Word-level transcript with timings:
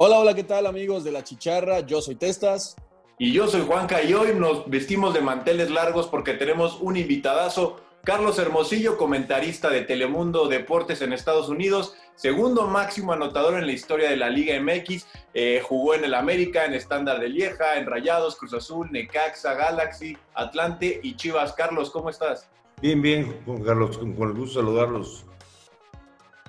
Hola, 0.00 0.20
hola, 0.20 0.32
¿qué 0.32 0.44
tal 0.44 0.68
amigos 0.68 1.02
de 1.02 1.10
La 1.10 1.24
Chicharra? 1.24 1.80
Yo 1.80 2.00
soy 2.00 2.14
Testas. 2.14 2.76
Y 3.18 3.32
yo 3.32 3.48
soy 3.48 3.62
Juanca 3.62 4.00
y 4.00 4.14
hoy 4.14 4.32
nos 4.32 4.70
vestimos 4.70 5.12
de 5.12 5.20
manteles 5.20 5.72
largos 5.72 6.06
porque 6.06 6.34
tenemos 6.34 6.78
un 6.80 6.96
invitadazo, 6.96 7.80
Carlos 8.04 8.38
Hermosillo, 8.38 8.96
comentarista 8.96 9.70
de 9.70 9.82
Telemundo 9.82 10.46
Deportes 10.46 11.02
en 11.02 11.12
Estados 11.12 11.48
Unidos, 11.48 11.96
segundo 12.14 12.68
máximo 12.68 13.12
anotador 13.12 13.58
en 13.58 13.66
la 13.66 13.72
historia 13.72 14.08
de 14.08 14.16
la 14.16 14.30
Liga 14.30 14.54
MX, 14.60 15.04
eh, 15.34 15.60
jugó 15.64 15.94
en 15.94 16.04
el 16.04 16.14
América, 16.14 16.64
en 16.64 16.74
Estándar 16.74 17.18
de 17.18 17.30
Lieja, 17.30 17.76
en 17.76 17.86
Rayados, 17.86 18.36
Cruz 18.36 18.54
Azul, 18.54 18.88
Necaxa, 18.92 19.54
Galaxy, 19.54 20.16
Atlante 20.32 21.00
y 21.02 21.16
Chivas. 21.16 21.54
Carlos, 21.54 21.90
¿cómo 21.90 22.08
estás? 22.08 22.48
Bien, 22.80 23.02
bien, 23.02 23.36
Juan 23.44 23.64
Carlos, 23.64 23.98
con 23.98 24.12
el 24.12 24.34
gusto 24.34 24.60
saludarlos. 24.60 25.24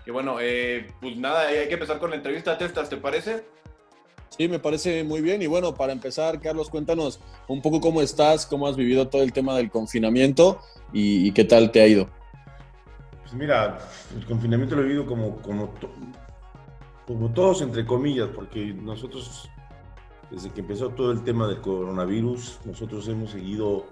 Que 0.09 0.13
bueno, 0.13 0.37
eh, 0.41 0.87
pues 0.99 1.15
nada, 1.17 1.49
hay 1.49 1.67
que 1.67 1.75
empezar 1.75 1.99
con 1.99 2.09
la 2.09 2.15
entrevista. 2.15 2.57
Testas, 2.57 2.89
¿te 2.89 2.97
parece? 2.97 3.45
Sí, 4.29 4.47
me 4.47 4.57
parece 4.57 5.03
muy 5.03 5.21
bien. 5.21 5.39
Y 5.43 5.45
bueno, 5.45 5.75
para 5.75 5.93
empezar, 5.93 6.41
Carlos, 6.41 6.71
cuéntanos 6.71 7.19
un 7.47 7.61
poco 7.61 7.79
cómo 7.79 8.01
estás, 8.01 8.47
cómo 8.47 8.65
has 8.65 8.75
vivido 8.75 9.07
todo 9.07 9.21
el 9.21 9.31
tema 9.31 9.55
del 9.55 9.69
confinamiento 9.69 10.61
y, 10.91 11.31
qué 11.33 11.43
tal 11.43 11.69
te 11.69 11.83
ha 11.83 11.85
ido. 11.85 12.09
Pues 13.21 13.35
mira, 13.35 13.77
el 14.17 14.25
confinamiento 14.25 14.75
lo 14.77 14.81
he 14.81 14.85
vivido 14.85 15.05
como, 15.05 15.35
como, 15.43 15.75
como 17.05 17.31
todos, 17.31 17.61
entre 17.61 17.85
comillas, 17.85 18.29
porque 18.33 18.73
nosotros, 18.73 19.47
desde 20.31 20.49
que 20.49 20.61
empezó 20.61 20.89
todo 20.89 21.11
el 21.11 21.23
tema 21.23 21.47
del 21.47 21.61
coronavirus, 21.61 22.61
nosotros 22.65 23.07
hemos 23.09 23.29
seguido 23.29 23.85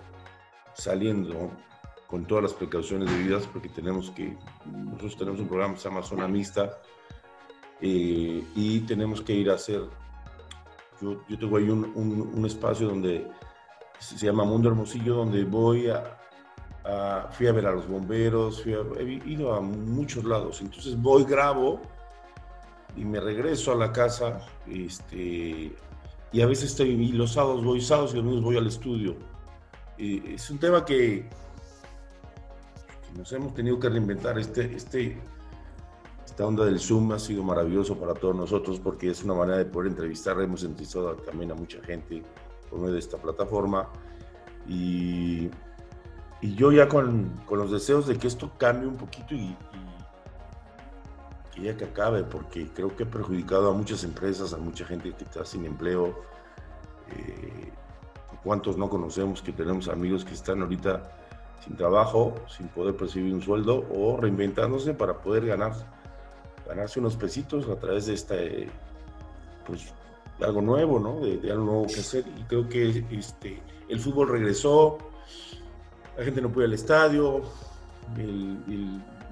saliendo 0.74 1.52
con 2.08 2.26
todas 2.26 2.44
las 2.44 2.54
precauciones 2.54 3.10
debidas, 3.12 3.46
porque 3.48 3.68
tenemos 3.70 4.12
que, 4.12 4.36
nosotros 4.66 5.18
tenemos 5.18 5.40
un 5.42 5.48
programa 5.48 5.74
que 5.74 5.82
se 5.82 5.90
llama 5.90 6.04
Zona 6.04 6.28
Mixta 6.28 6.80
eh, 7.82 8.44
y 8.56 8.80
tenemos 8.82 9.22
que 9.22 9.34
ir 9.34 9.52
a 9.52 9.56
hacer, 9.56 9.82
yo, 11.02 11.22
yo 11.28 11.38
tengo 11.38 11.58
ahí 11.58 11.70
un, 11.70 11.84
un, 12.34 12.46
espacio 12.46 12.88
donde 12.88 13.28
se 14.00 14.26
llama 14.26 14.46
Mundo 14.46 14.70
Hermosillo, 14.70 15.16
donde 15.16 15.44
voy 15.44 15.90
a, 15.90 16.18
fui 17.32 17.48
a 17.48 17.52
ver 17.52 17.68
a 17.68 17.74
los 17.74 17.88
bomberos, 17.88 18.64
fui 18.64 18.74
he 18.74 19.04
ido 19.30 19.54
a 19.54 19.60
muchos 19.60 20.24
lados, 20.24 20.62
entonces 20.62 21.00
voy, 21.00 21.26
grabo 21.26 21.82
y 22.96 23.04
me 23.04 23.20
regreso 23.20 23.74
a 23.74 23.76
la 23.76 23.92
casa, 23.92 24.40
este, 24.66 25.76
y 26.32 26.42
a 26.42 26.46
veces 26.46 26.72
estoy, 26.72 26.90
y 26.90 27.12
los 27.12 27.34
sábados 27.34 27.64
voy, 27.66 27.82
sábados 27.82 28.14
y 28.14 28.18
domingos 28.18 28.44
voy 28.44 28.58
al 28.58 28.68
estudio. 28.68 29.16
Eh, 29.98 30.36
es 30.36 30.50
un 30.50 30.58
tema 30.58 30.86
que 30.86 31.28
nos 33.18 33.34
hemos 33.34 33.54
tenido 33.54 33.80
que 33.80 33.90
reinventar. 33.90 34.38
Este, 34.38 34.76
este, 34.76 35.20
esta 36.24 36.46
onda 36.46 36.64
del 36.64 36.80
Zoom 36.80 37.12
ha 37.12 37.20
sido 37.20 37.44
maravilloso 37.44 37.98
para 37.98 38.14
todos 38.14 38.36
nosotros 38.36 38.80
porque 38.80 39.10
es 39.10 39.24
una 39.24 39.34
manera 39.34 39.58
de 39.58 39.66
poder 39.66 39.92
entrevistar. 39.92 40.40
Hemos 40.40 40.64
entrevistado 40.64 41.16
también 41.16 41.52
a 41.52 41.56
mucha 41.56 41.82
gente 41.82 42.22
por 42.70 42.80
medio 42.80 42.94
de 42.94 43.00
esta 43.00 43.18
plataforma. 43.18 43.90
Y, 44.68 45.50
y 46.42 46.56
yo 46.56 46.72
ya 46.72 46.88
con, 46.88 47.30
con, 47.48 47.58
los 47.58 47.72
deseos 47.72 48.06
de 48.06 48.18
que 48.18 48.28
esto 48.28 48.52
cambie 48.58 48.88
un 48.88 48.98
poquito 48.98 49.34
y, 49.34 49.56
que 51.56 51.62
ya 51.62 51.76
que 51.76 51.86
acabe, 51.86 52.24
porque 52.24 52.68
creo 52.72 52.96
que 52.96 53.04
ha 53.04 53.10
perjudicado 53.10 53.72
a 53.72 53.74
muchas 53.74 54.04
empresas, 54.04 54.54
a 54.54 54.58
mucha 54.58 54.86
gente 54.86 55.12
que 55.14 55.24
está 55.24 55.44
sin 55.44 55.66
empleo. 55.66 56.22
Eh, 57.10 57.72
¿Cuántos 58.44 58.78
no 58.78 58.90
conocemos 58.90 59.42
que 59.42 59.52
tenemos 59.52 59.88
amigos 59.88 60.24
que 60.24 60.34
están 60.34 60.62
ahorita 60.62 61.27
sin 61.64 61.76
trabajo, 61.76 62.36
sin 62.48 62.68
poder 62.68 62.96
percibir 62.96 63.34
un 63.34 63.42
sueldo 63.42 63.86
o 63.94 64.18
reinventándose 64.18 64.94
para 64.94 65.18
poder 65.22 65.46
ganar, 65.46 65.74
ganarse 66.68 67.00
unos 67.00 67.16
pesitos 67.16 67.68
a 67.70 67.76
través 67.76 68.06
de 68.08 68.14
este, 68.14 68.70
pues, 69.66 69.94
algo 70.42 70.62
nuevo, 70.62 71.00
¿no? 71.00 71.20
De, 71.20 71.52
algo 71.52 71.66
nuevo 71.66 71.88
que 71.88 72.00
hacer. 72.00 72.26
Y 72.38 72.44
creo 72.44 72.70
que 72.70 73.06
este, 73.12 73.62
el 73.90 74.00
fútbol 74.00 74.30
regresó, 74.30 74.98
la 76.18 76.24
gente 76.24 76.42
no 76.42 76.50
ir 76.50 76.66
al 76.66 76.74
estadio, 76.74 77.42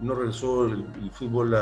no 0.02 0.16
regresó 0.16 0.66
el, 0.66 1.12
fútbol 1.12 1.54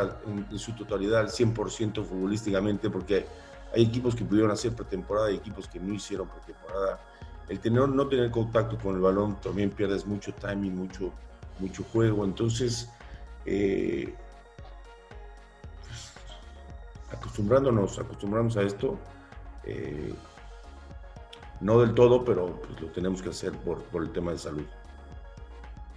en, 0.52 0.60
su 0.60 0.74
totalidad 0.74 1.22
al 1.22 1.30
100% 1.30 2.04
futbolísticamente, 2.04 2.90
porque 2.90 3.26
hay 3.74 3.84
equipos 3.84 4.16
que 4.16 4.24
pudieron 4.24 4.52
hacer 4.52 4.74
pretemporada 4.74 5.32
y 5.32 5.36
equipos 5.36 5.68
que 5.68 5.80
no 5.80 5.94
hicieron 5.94 6.28
pretemporada 6.28 7.00
el 7.50 7.60
tener, 7.60 7.90
no 7.90 8.08
tener 8.08 8.32
contacto 8.32 8.78
con 8.78 8.96
el 8.96 9.02
balón 9.02 9.40
también 9.42 9.70
pierdes 9.70 10.06
mucho 10.06 10.34
timing, 10.34 10.76
mucho, 10.76 11.12
mucho 11.60 11.84
juego. 11.84 12.26
Entonces, 12.26 12.90
eh, 13.46 14.14
pues, 15.82 16.14
acostumbrándonos, 17.12 18.00
acostumbrándonos 18.00 18.58
a 18.58 18.64
esto, 18.64 18.98
eh, 19.66 20.14
no 21.60 21.80
del 21.80 21.94
todo, 21.94 22.24
pero 22.24 22.62
pues, 22.62 22.82
lo 22.82 22.88
tenemos 22.90 23.22
que 23.22 23.30
hacer 23.30 23.52
por, 23.54 23.84
por 23.84 24.04
el 24.04 24.12
tema 24.12 24.32
de 24.32 24.38
salud. 24.38 24.66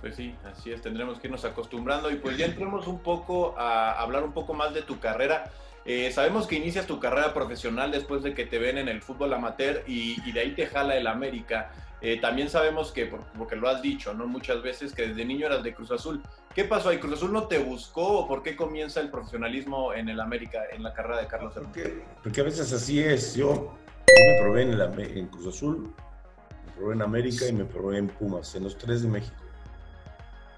Pues 0.00 0.14
sí, 0.14 0.36
así 0.44 0.70
es, 0.70 0.82
tendremos 0.82 1.18
que 1.18 1.26
irnos 1.26 1.44
acostumbrando 1.44 2.10
y 2.10 2.16
pues 2.16 2.36
ya 2.36 2.46
entremos 2.46 2.86
un 2.86 3.00
poco 3.00 3.58
a 3.58 4.00
hablar 4.00 4.22
un 4.22 4.32
poco 4.32 4.54
más 4.54 4.72
de 4.74 4.82
tu 4.82 5.00
carrera. 5.00 5.50
Eh, 5.88 6.10
sabemos 6.10 6.48
que 6.48 6.56
inicias 6.56 6.84
tu 6.84 6.98
carrera 6.98 7.32
profesional 7.32 7.92
después 7.92 8.24
de 8.24 8.34
que 8.34 8.44
te 8.44 8.58
ven 8.58 8.76
en 8.76 8.88
el 8.88 9.00
fútbol 9.02 9.32
amateur 9.32 9.84
y, 9.86 10.32
de 10.32 10.40
ahí 10.40 10.52
te 10.52 10.66
jala 10.66 10.96
el 10.96 11.06
América. 11.06 11.70
Eh, 12.00 12.20
también 12.20 12.50
sabemos 12.50 12.90
que, 12.90 13.06
porque 13.38 13.54
lo 13.54 13.68
has 13.68 13.82
dicho, 13.82 14.12
¿no? 14.12 14.26
Muchas 14.26 14.62
veces 14.62 14.92
que 14.92 15.08
desde 15.08 15.24
niño 15.24 15.46
eras 15.46 15.62
de 15.62 15.72
Cruz 15.74 15.92
Azul. 15.92 16.20
¿Qué 16.54 16.64
pasó 16.64 16.88
ahí? 16.88 16.98
¿Cruz 16.98 17.14
Azul 17.14 17.32
no 17.32 17.46
te 17.46 17.58
buscó 17.58 18.18
o 18.18 18.28
por 18.28 18.42
qué 18.42 18.56
comienza 18.56 19.00
el 19.00 19.10
profesionalismo 19.10 19.94
en 19.94 20.08
el 20.08 20.18
América, 20.18 20.64
en 20.72 20.82
la 20.82 20.92
carrera 20.92 21.20
de 21.20 21.28
Carlos 21.28 21.52
porque, 21.54 22.02
porque, 22.20 22.40
a 22.40 22.44
veces 22.44 22.72
así 22.72 22.98
es. 22.98 23.36
Yo, 23.36 23.76
me 24.08 24.42
probé 24.42 24.62
en, 24.62 25.00
en 25.18 25.28
Cruz 25.28 25.46
Azul, 25.54 25.94
me 26.66 26.72
probé 26.72 26.94
en 26.94 27.02
América 27.02 27.46
y 27.46 27.52
me 27.52 27.64
probé 27.64 27.98
en 27.98 28.08
Pumas, 28.08 28.56
en 28.56 28.64
los 28.64 28.76
tres 28.76 29.02
de 29.02 29.08
México. 29.08 29.36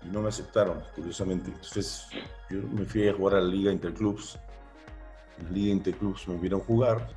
Y 0.07 0.09
no 0.09 0.23
me 0.23 0.29
aceptaron, 0.29 0.83
curiosamente. 0.95 1.51
Entonces, 1.51 2.07
yo 2.49 2.63
me 2.73 2.87
fui 2.87 3.07
a 3.09 3.13
jugar 3.13 3.35
a 3.35 3.41
la 3.43 3.49
Liga 3.49 3.71
Interclubs 3.71 4.39
la 5.43 5.51
Liga 5.51 5.73
Interclubs 5.73 6.27
me 6.29 6.37
vieron 6.37 6.61
jugar, 6.61 7.09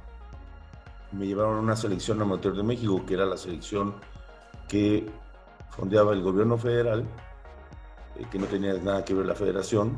me 1.11 1.25
llevaron 1.25 1.57
a 1.57 1.59
una 1.59 1.75
selección 1.75 2.21
amateur 2.21 2.55
de 2.55 2.63
México, 2.63 3.03
que 3.05 3.15
era 3.15 3.25
la 3.25 3.37
selección 3.37 3.95
que 4.67 5.09
fondeaba 5.69 6.13
el 6.13 6.21
gobierno 6.21 6.57
federal, 6.57 7.05
eh, 8.17 8.25
que 8.31 8.39
no 8.39 8.45
tenía 8.45 8.73
nada 8.73 9.03
que 9.03 9.13
ver 9.13 9.25
la 9.25 9.35
federación, 9.35 9.97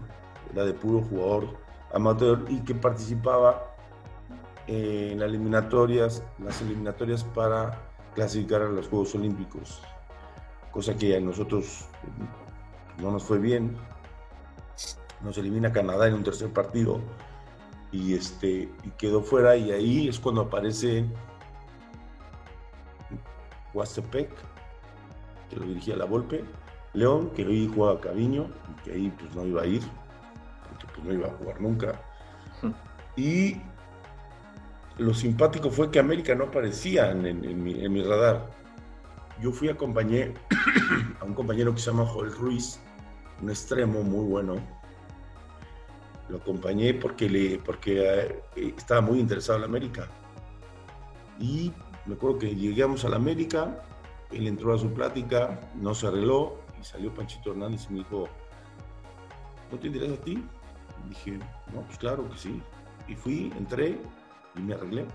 era 0.51 0.65
de 0.65 0.73
puro 0.73 1.01
jugador 1.01 1.57
amateur 1.93 2.45
y 2.49 2.59
que 2.61 2.73
participaba 2.75 3.75
en 4.67 5.19
las 5.19 5.29
eliminatorias, 5.29 6.23
las 6.39 6.61
eliminatorias 6.61 7.23
para 7.23 7.79
clasificar 8.15 8.61
a 8.61 8.69
los 8.69 8.87
Juegos 8.87 9.13
Olímpicos, 9.15 9.81
cosa 10.71 10.95
que 10.95 11.15
a 11.15 11.19
nosotros 11.19 11.85
no 12.99 13.11
nos 13.11 13.23
fue 13.23 13.37
bien. 13.37 13.75
Nos 15.21 15.37
elimina 15.37 15.71
Canadá 15.71 16.07
en 16.07 16.15
un 16.15 16.23
tercer 16.23 16.51
partido 16.51 16.99
y, 17.93 18.15
este, 18.15 18.69
y 18.83 18.89
quedó 18.97 19.21
fuera 19.21 19.55
y 19.55 19.71
ahí 19.71 20.07
es 20.09 20.19
cuando 20.19 20.41
aparece 20.41 21.05
Huastepec, 23.73 24.29
que 25.49 25.55
lo 25.55 25.65
dirigía 25.67 25.95
la 25.95 26.05
Volpe, 26.05 26.43
León, 26.93 27.29
que 27.35 27.45
hoy 27.45 27.71
juega 27.73 28.01
Caviño, 28.01 28.47
que 28.83 28.93
ahí 28.93 29.13
pues 29.17 29.33
no 29.35 29.45
iba 29.45 29.61
a 29.61 29.67
ir, 29.67 29.83
porque 30.67 30.87
pues 30.93 31.07
no 31.07 31.13
iba 31.13 31.27
a 31.27 31.31
jugar 31.31 31.61
nunca. 31.61 32.01
Y 33.15 33.57
lo 34.97 35.13
simpático 35.13 35.69
fue 35.69 35.91
que 35.91 35.99
América 35.99 36.33
no 36.33 36.45
aparecía 36.45 37.11
en, 37.11 37.41
mi, 37.63 37.83
en 37.83 37.93
mi, 37.93 38.03
radar. 38.03 38.49
Yo 39.39 39.51
fui 39.51 39.69
acompañé 39.69 40.33
a 41.21 41.25
un 41.25 41.35
compañero 41.35 41.73
que 41.73 41.79
se 41.79 41.91
llama 41.91 42.07
Joel 42.07 42.31
Ruiz, 42.33 42.79
un 43.39 43.51
extremo 43.51 44.01
muy 44.01 44.25
bueno, 44.25 44.55
lo 46.33 46.39
acompañé 46.39 46.95
porque, 46.95 47.29
le, 47.29 47.59
porque 47.59 48.41
eh, 48.55 48.73
estaba 48.75 49.01
muy 49.01 49.19
interesado 49.19 49.57
en 49.57 49.61
la 49.61 49.67
América. 49.67 50.09
Y 51.39 51.71
me 52.07 52.15
acuerdo 52.15 52.39
que 52.39 52.55
llegamos 52.55 53.05
a 53.05 53.09
la 53.09 53.17
América, 53.17 53.83
él 54.31 54.47
entró 54.47 54.73
a 54.73 54.79
su 54.79 54.91
plática, 54.91 55.59
no 55.75 55.93
se 55.93 56.07
arregló 56.07 56.57
y 56.81 56.83
salió 56.83 57.13
Panchito 57.13 57.51
Hernández 57.51 57.85
y 57.87 57.93
me 57.93 57.99
dijo, 57.99 58.27
¿no 59.71 59.77
te 59.77 59.87
interesa 59.87 60.15
a 60.15 60.25
ti? 60.25 60.43
Dije, 61.07 61.37
no, 61.71 61.81
pues 61.81 61.99
claro 61.99 62.27
que 62.27 62.37
sí. 62.37 62.59
Y 63.07 63.13
fui, 63.13 63.53
entré 63.55 63.99
y 64.55 64.59
me 64.59 64.73
arreglé. 64.73 65.05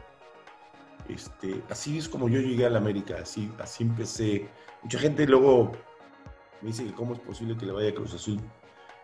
Este, 1.08 1.60
así 1.68 1.98
es 1.98 2.08
como 2.08 2.28
yo 2.28 2.38
llegué 2.38 2.64
a 2.66 2.70
la 2.70 2.78
América, 2.78 3.16
así, 3.20 3.50
así 3.58 3.82
empecé. 3.82 4.48
Mucha 4.84 5.00
gente 5.00 5.26
luego 5.26 5.72
me 6.62 6.68
dice 6.68 6.84
que 6.84 6.92
cómo 6.92 7.14
es 7.14 7.18
posible 7.18 7.56
que 7.56 7.66
le 7.66 7.72
vaya 7.72 7.88
a 7.88 7.94
Cruz 7.94 8.14
Azul 8.14 8.40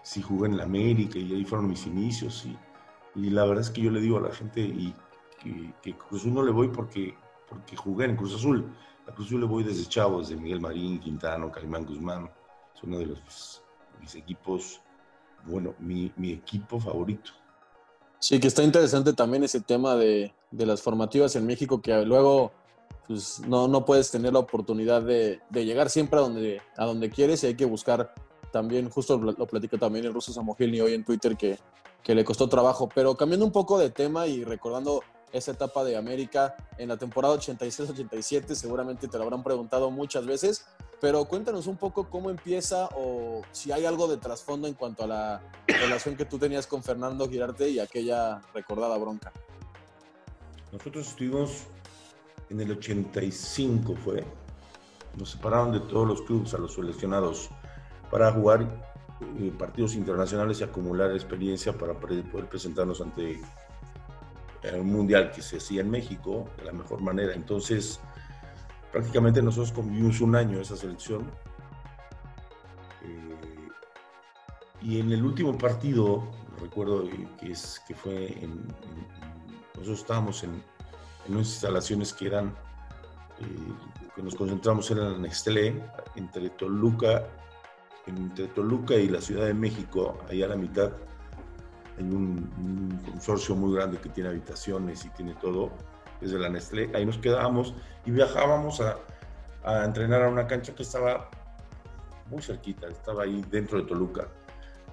sí 0.05 0.23
jugué 0.23 0.49
en 0.49 0.59
la 0.59 0.65
América 0.65 1.19
y 1.19 1.35
ahí 1.35 1.45
fueron 1.45 1.69
mis 1.69 1.87
inicios. 1.87 2.47
Y, 2.47 2.57
y 3.21 3.31
la 3.31 3.45
verdad 3.45 3.63
es 3.63 3.71
que 3.71 3.81
yo 3.81 3.91
le 3.91 4.01
digo 4.01 4.19
a 4.19 4.21
la 4.21 4.31
gente 4.31 4.61
y, 4.61 4.95
que, 5.83 5.97
Cruz 5.97 6.21
Azul 6.21 6.35
no 6.35 6.43
le 6.43 6.53
voy 6.53 6.69
porque, 6.69 7.15
porque 7.49 7.75
jugué 7.75 8.05
en 8.05 8.17
Cruz 8.17 8.35
Azul. 8.35 8.73
A 9.09 9.13
Cruz 9.13 9.27
Azul 9.27 9.41
le 9.41 9.47
voy 9.47 9.65
desde 9.65 9.89
chavo, 9.89 10.21
desde 10.21 10.37
Miguel 10.37 10.61
Marín, 10.61 11.01
Quintano, 11.01 11.51
Calimán 11.51 11.85
Guzmán. 11.85 12.31
Es 12.75 12.83
uno 12.83 12.99
de 12.99 13.07
los, 13.07 13.63
mis 14.01 14.15
equipos, 14.15 14.81
bueno, 15.45 15.75
mi, 15.79 16.13
mi 16.17 16.33
equipo 16.33 16.79
favorito. 16.79 17.33
Sí, 18.19 18.41
que 18.41 18.49
está 18.49 18.63
interesante 18.63 19.13
también 19.13 19.45
ese 19.45 19.61
tema 19.61 19.97
de, 19.97 20.33
las 20.51 20.81
formativas 20.81 21.37
en 21.37 21.47
México, 21.47 21.83
que 21.83 21.95
luego 22.07 22.53
pues, 23.07 23.41
no, 23.41 23.69
no 23.69 23.85
puedes 23.85 24.11
tener 24.11 24.33
la 24.33 24.39
oportunidad 24.39 25.03
de, 25.03 25.41
llegar 25.53 25.91
siempre 25.91 26.19
a 26.19 26.23
donde, 26.23 26.63
a 26.77 26.87
donde 26.87 27.11
quieres 27.11 27.45
y 27.45 27.49
hay 27.49 27.55
que 27.55 27.67
buscar 27.67 28.15
también, 28.55 28.89
justo 28.89 29.19
lo, 29.19 29.35
platica 29.49 29.77
también 29.79 30.05
el 30.05 30.15
ruso 30.15 30.33
Samogilny 30.33 30.81
hoy 30.81 30.95
en 30.95 31.05
Twitter, 31.05 31.37
que, 31.37 31.59
que 32.05 32.15
le 32.15 32.25
costó 32.25 32.49
trabajo. 32.49 32.89
Pero 32.95 33.17
cambiando 33.17 33.45
un 33.45 33.51
poco 33.51 33.81
de 33.81 33.91
tema 33.91 34.29
y 34.29 34.45
recordando 34.45 35.03
esa 35.33 35.51
etapa 35.51 35.83
de 35.83 35.97
América 35.97 36.55
en 36.79 36.89
la 36.89 36.97
temporada 36.97 37.35
86-87, 37.35 38.55
seguramente 38.55 39.09
te 39.09 39.19
lo 39.19 39.25
habrán 39.25 39.43
preguntado 39.43 39.91
muchas 39.91 40.25
veces, 40.25 40.67
pero 41.01 41.25
cuéntanos 41.25 41.67
un 41.67 41.77
poco 41.77 42.09
cómo 42.09 42.31
empieza 42.31 42.89
o 42.95 43.43
si 43.51 43.73
hay 43.73 43.87
algo 43.87 44.07
de 44.07 44.19
trasfondo 44.19 44.69
en 44.69 44.75
cuanto 44.75 45.03
a 45.03 45.09
la 45.09 45.43
relación 45.67 46.15
que 46.15 46.25
tú 46.25 46.39
tenías 46.39 46.69
con 46.69 46.85
Fernando 46.85 47.29
Girarte 47.29 47.69
y 47.69 47.81
aquella 47.81 48.41
recordada 48.55 48.97
bronca. 48.99 49.33
Nosotros 50.71 51.09
estuvimos 51.09 51.65
en 52.51 52.61
el 52.61 52.71
85, 52.71 53.97
fue. 53.97 54.25
Nos 55.19 55.31
separaron 55.31 55.73
de 55.73 55.81
todos 55.81 56.07
los 56.07 56.23
clubes 56.23 56.55
a 56.55 56.59
los 56.59 56.75
seleccionados 56.75 57.51
para 58.11 58.33
jugar 58.33 58.63
eh, 59.39 59.53
partidos 59.59 59.95
internacionales 59.95 60.61
y 60.61 60.65
acumular 60.65 61.11
experiencia 61.13 61.73
para 61.73 61.95
poder 61.95 62.47
presentarnos 62.49 63.01
ante 63.01 63.41
un 64.73 64.91
mundial 64.91 65.31
que 65.31 65.43
se 65.43 65.59
hacía 65.59 65.83
en 65.83 65.91
México 65.91 66.49
de 66.57 66.65
la 66.65 66.73
mejor 66.73 67.01
manera. 67.03 67.35
Entonces, 67.35 68.01
prácticamente 68.95 69.43
nosotros 69.43 69.73
convivimos 69.73 70.21
un 70.21 70.37
año 70.37 70.61
esa 70.61 70.77
selección. 70.77 71.23
Eh, 73.03 73.69
y 74.83 75.01
en 75.01 75.13
el 75.13 75.25
último 75.25 75.59
partido, 75.59 76.23
recuerdo 76.61 77.09
que, 77.41 77.51
es, 77.51 77.83
que 77.87 77.95
fue 77.95 78.27
en, 78.41 78.69
nosotros 79.75 79.99
estábamos 79.99 80.45
en, 80.45 80.63
unas 81.29 81.49
instalaciones 81.49 82.13
que 82.13 82.27
eran, 82.27 82.55
eh, 83.41 84.11
que 84.15 84.23
nos 84.23 84.35
concentramos 84.37 84.91
en 84.91 84.99
en 84.99 85.23
Nestlé, 85.23 85.83
entre 86.15 86.51
Toluca, 86.51 87.27
entre 88.07 88.49
Toluca 88.49 88.95
y 88.95 89.09
la 89.09 89.21
Ciudad 89.21 89.47
de 89.47 89.55
México, 89.55 90.19
allá 90.29 90.47
a 90.47 90.49
la 90.51 90.57
mitad 90.57 90.93
en 91.99 92.15
un, 92.15 93.01
consorcio 93.11 93.55
muy 93.55 93.75
grande 93.75 93.99
que 93.99 94.09
tiene 94.09 94.31
habitaciones 94.31 95.05
y 95.05 95.09
tiene 95.11 95.35
todo, 95.41 95.71
desde 96.21 96.39
la 96.39 96.49
Nestlé. 96.49 96.91
Ahí 96.95 97.07
nos 97.07 97.19
quedábamos 97.19 97.75
y 98.05 98.11
viajábamos 98.11 98.81
a, 98.81 98.97
a 99.65 99.85
entrenar 99.85 100.23
a 100.23 100.29
una 100.29 100.47
cancha 100.47 100.75
que 100.75 100.83
estaba 100.83 101.29
muy 102.31 102.43
cerquita, 102.43 102.89
estaba 102.89 103.25
ahí 103.25 103.45
dentro 103.51 103.79
de 103.79 103.85
Toluca, 103.85 104.29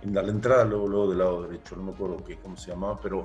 en 0.01 0.13
la, 0.13 0.21
entrada 0.21 0.65
luego, 0.65 0.87
luego 0.87 1.09
del 1.09 1.19
lado 1.19 1.43
derecho, 1.43 1.75
no 1.75 1.83
me 1.83 1.91
acuerdo 1.91 2.17
qué, 2.25 2.37
cómo 2.37 2.57
se 2.57 2.71
llamaba, 2.71 2.99
pero 3.01 3.23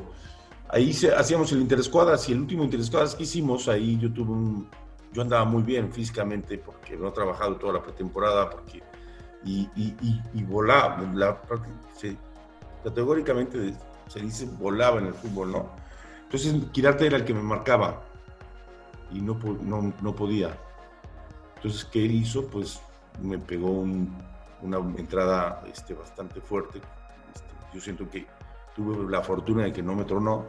ahí 0.69 0.93
se, 0.93 1.15
hacíamos 1.15 1.51
el 1.53 1.61
interescuadras 1.61 2.29
y 2.29 2.33
el 2.33 2.41
último 2.41 2.65
interescuadras 2.65 3.15
que 3.15 3.23
hicimos, 3.23 3.69
ahí 3.69 3.99
yo 3.99 4.13
tuve 4.13 4.33
un, 4.33 4.69
yo 5.13 5.23
andaba 5.23 5.45
muy 5.45 5.63
bien 5.63 5.93
físicamente 5.93 6.59
porque 6.59 6.97
no 6.97 7.09
he 7.09 7.13
trabajado 7.13 7.57
toda 7.57 7.75
la 7.75 7.83
pretemporada, 7.83 8.51
porque 8.51 8.83
y, 9.47 10.43
volaba, 10.45 11.01
la, 11.15 11.41
categóricamente 12.83 13.75
se 14.09 14.21
dice 14.21 14.47
volaba 14.59 14.99
en 14.99 15.07
el 15.07 15.15
fútbol, 15.15 15.53
¿no? 15.53 15.71
Entonces 16.25 16.55
Quirarte 16.73 17.07
era 17.07 17.17
el 17.17 17.25
que 17.25 17.35
me 17.35 17.43
marcaba 17.43 18.03
y 19.13 19.21
no, 19.21 19.39
no, 19.63 19.93
no 20.01 20.15
podía. 20.15 20.57
Entonces, 21.57 21.85
¿qué 21.85 22.01
hizo? 22.01 22.49
Pues 22.49 22.81
me 23.23 23.39
pegó 23.39 23.71
una 23.71 24.79
entrada 24.99 25.63
este, 25.73 25.95
bastante 25.95 26.41
fuerte. 26.41 26.81
Este, 27.35 27.49
yo 27.73 27.81
siento 27.81 28.11
que 28.11 28.27
tuve 28.75 29.09
la 29.11 29.23
fortuna 29.23 29.65
de 29.65 29.73
que 29.73 29.83
no 29.83 29.95
me 29.95 30.05
tronó. 30.05 30.47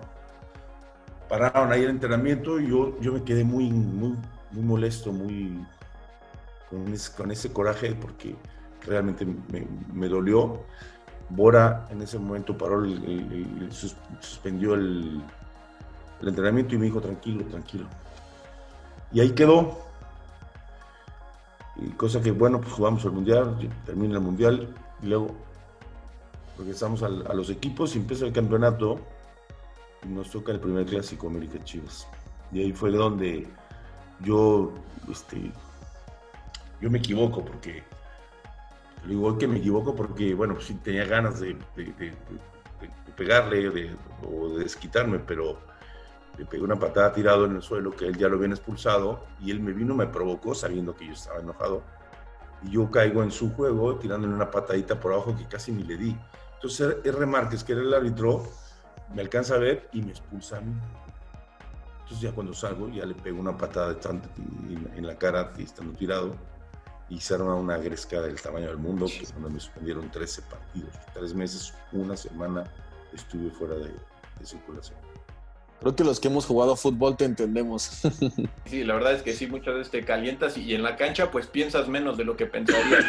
Pararon 1.30 1.72
ahí 1.72 1.84
el 1.84 1.92
entrenamiento 1.92 2.60
y 2.60 2.70
yo, 2.70 3.00
yo 3.00 3.14
me 3.14 3.24
quedé 3.24 3.44
muy, 3.44 3.70
muy, 3.72 4.18
muy 4.52 4.64
molesto, 4.64 5.12
muy 5.12 5.66
con 7.16 7.32
ese 7.32 7.54
coraje 7.54 7.96
porque 7.96 8.36
realmente 8.88 9.26
me, 9.94 10.08
dolió. 10.08 10.62
Bora 11.30 11.86
en 11.90 12.02
ese 12.02 12.18
momento 12.18 12.58
paró, 12.58 12.84
el, 12.84 13.70
suspendió 14.22 14.76
el, 14.76 15.22
entrenamiento 16.22 16.76
y 16.76 16.78
me 16.78 16.86
dijo, 16.86 17.02
tranquilo, 17.02 17.44
tranquilo. 17.46 17.86
Y 19.12 19.20
ahí 19.20 19.32
quedó. 19.32 19.78
Y 21.76 21.90
cosa 21.92 22.22
que, 22.22 22.32
bueno, 22.32 22.60
pues 22.60 22.74
jugamos 22.74 23.06
el 23.06 23.12
Mundial, 23.12 23.58
termina 23.86 24.16
el 24.16 24.22
Mundial 24.22 24.74
y 25.04 25.08
luego 25.08 25.36
regresamos 26.58 27.04
a 27.04 27.10
los 27.10 27.50
equipos 27.52 27.96
y 27.96 28.00
empieza 28.00 28.26
el 28.26 28.34
campeonato 28.34 29.00
y 30.04 30.08
nos 30.08 30.32
toca 30.32 30.52
el 30.52 30.60
primer 30.60 30.86
clásico 30.86 31.28
América 31.28 31.64
Chivas. 31.64 32.08
Y 32.52 32.62
ahí 32.62 32.74
fue 32.74 32.92
donde 32.92 33.48
yo, 34.22 34.74
este, 35.12 35.52
yo 36.82 36.90
me 36.90 37.00
equivoco 37.00 37.44
porque 37.44 37.84
igual 39.14 39.38
que 39.38 39.48
me 39.48 39.60
equivoco 39.60 39.96
porque, 39.96 40.34
bueno, 40.34 40.56
pues 40.56 40.68
sí 40.68 40.76
tenía 40.76 41.06
ganas 41.06 41.40
de, 41.40 41.58
pegarle 43.16 43.96
o 44.24 44.50
de 44.50 44.64
desquitarme, 44.64 45.20
pero 45.20 45.58
le 46.38 46.46
pegué 46.46 46.64
una 46.64 46.78
patada 46.78 47.14
tirado 47.14 47.46
en 47.46 47.56
el 47.56 47.62
suelo 47.62 47.92
que 47.92 48.06
él 48.06 48.18
ya 48.18 48.28
lo 48.28 48.36
habían 48.36 48.52
expulsado 48.52 49.24
y 49.42 49.52
él 49.52 49.60
me 49.60 49.74
vino, 49.74 49.96
me 49.96 50.08
provocó 50.08 50.54
sabiendo 50.54 50.96
que 50.96 51.08
yo 51.08 51.14
estaba 51.14 51.40
enojado 51.40 51.82
y 52.64 52.72
yo 52.72 52.90
caigo 52.92 53.24
en 53.24 53.32
su 53.32 53.52
juego 53.54 53.96
tirándole 53.96 54.34
una 54.34 54.52
patadita 54.52 55.00
por 55.00 55.14
abajo 55.14 55.36
que 55.36 55.46
casi 55.46 55.72
ni 55.72 55.84
le 55.84 55.98
di. 55.98 56.18
Entonces 56.56 56.98
R. 57.04 57.26
Márquez, 57.26 57.64
que 57.64 57.74
era 57.74 57.82
el 57.82 57.94
árbitro, 57.94 58.44
me 59.14 59.22
alcanza 59.22 59.56
a 59.56 59.60
ver 59.60 59.90
y 59.94 60.02
me 60.02 60.12
expulsan. 60.12 60.80
Entonces 62.02 62.22
ya 62.22 62.32
cuando 62.34 62.54
salgo 62.54 62.88
ya 62.90 63.06
le 63.06 63.16
pego 63.16 63.40
una 63.40 63.58
patada 63.58 63.96
en 64.96 65.08
la 65.08 65.18
cara 65.18 65.52
estando 65.58 65.94
tirado 65.94 66.36
y 67.10 67.20
se 67.20 67.36
arma 67.36 67.56
una 67.56 67.78
gresca 67.78 68.22
del 68.22 68.40
tamaño 68.42 68.68
del 68.68 68.78
mundo, 68.78 69.06
que 69.06 69.26
cuando 69.28 69.50
me 69.50 69.60
suspendieron 69.60 70.10
13 70.12 70.42
partidos, 70.44 70.90
tres 71.14 71.34
meses, 71.34 71.74
una 71.92 72.18
semana 72.18 72.66
estuve 73.14 73.50
fuera 73.52 73.76
de, 73.76 73.92
circulación. 74.44 74.98
Creo 75.80 75.96
que 75.96 76.04
los 76.04 76.20
que 76.20 76.28
hemos 76.28 76.46
jugado 76.46 76.76
fútbol 76.76 77.18
te 77.18 77.26
entendemos. 77.26 78.02
Sí, 78.66 78.84
la 78.84 78.96
verdad 78.96 79.14
es 79.14 79.22
que 79.22 79.34
sí, 79.34 79.48
muchas 79.48 79.76
veces 79.76 79.92
te 79.92 80.04
calientas 80.04 80.58
y 80.58 80.76
en 80.76 80.84
la 80.84 80.98
cancha 80.98 81.32
pues 81.32 81.48
piensas 81.48 81.88
menos 81.88 82.18
de 82.18 82.26
lo 82.26 82.36
que 82.36 82.46
pensarías. 82.46 83.06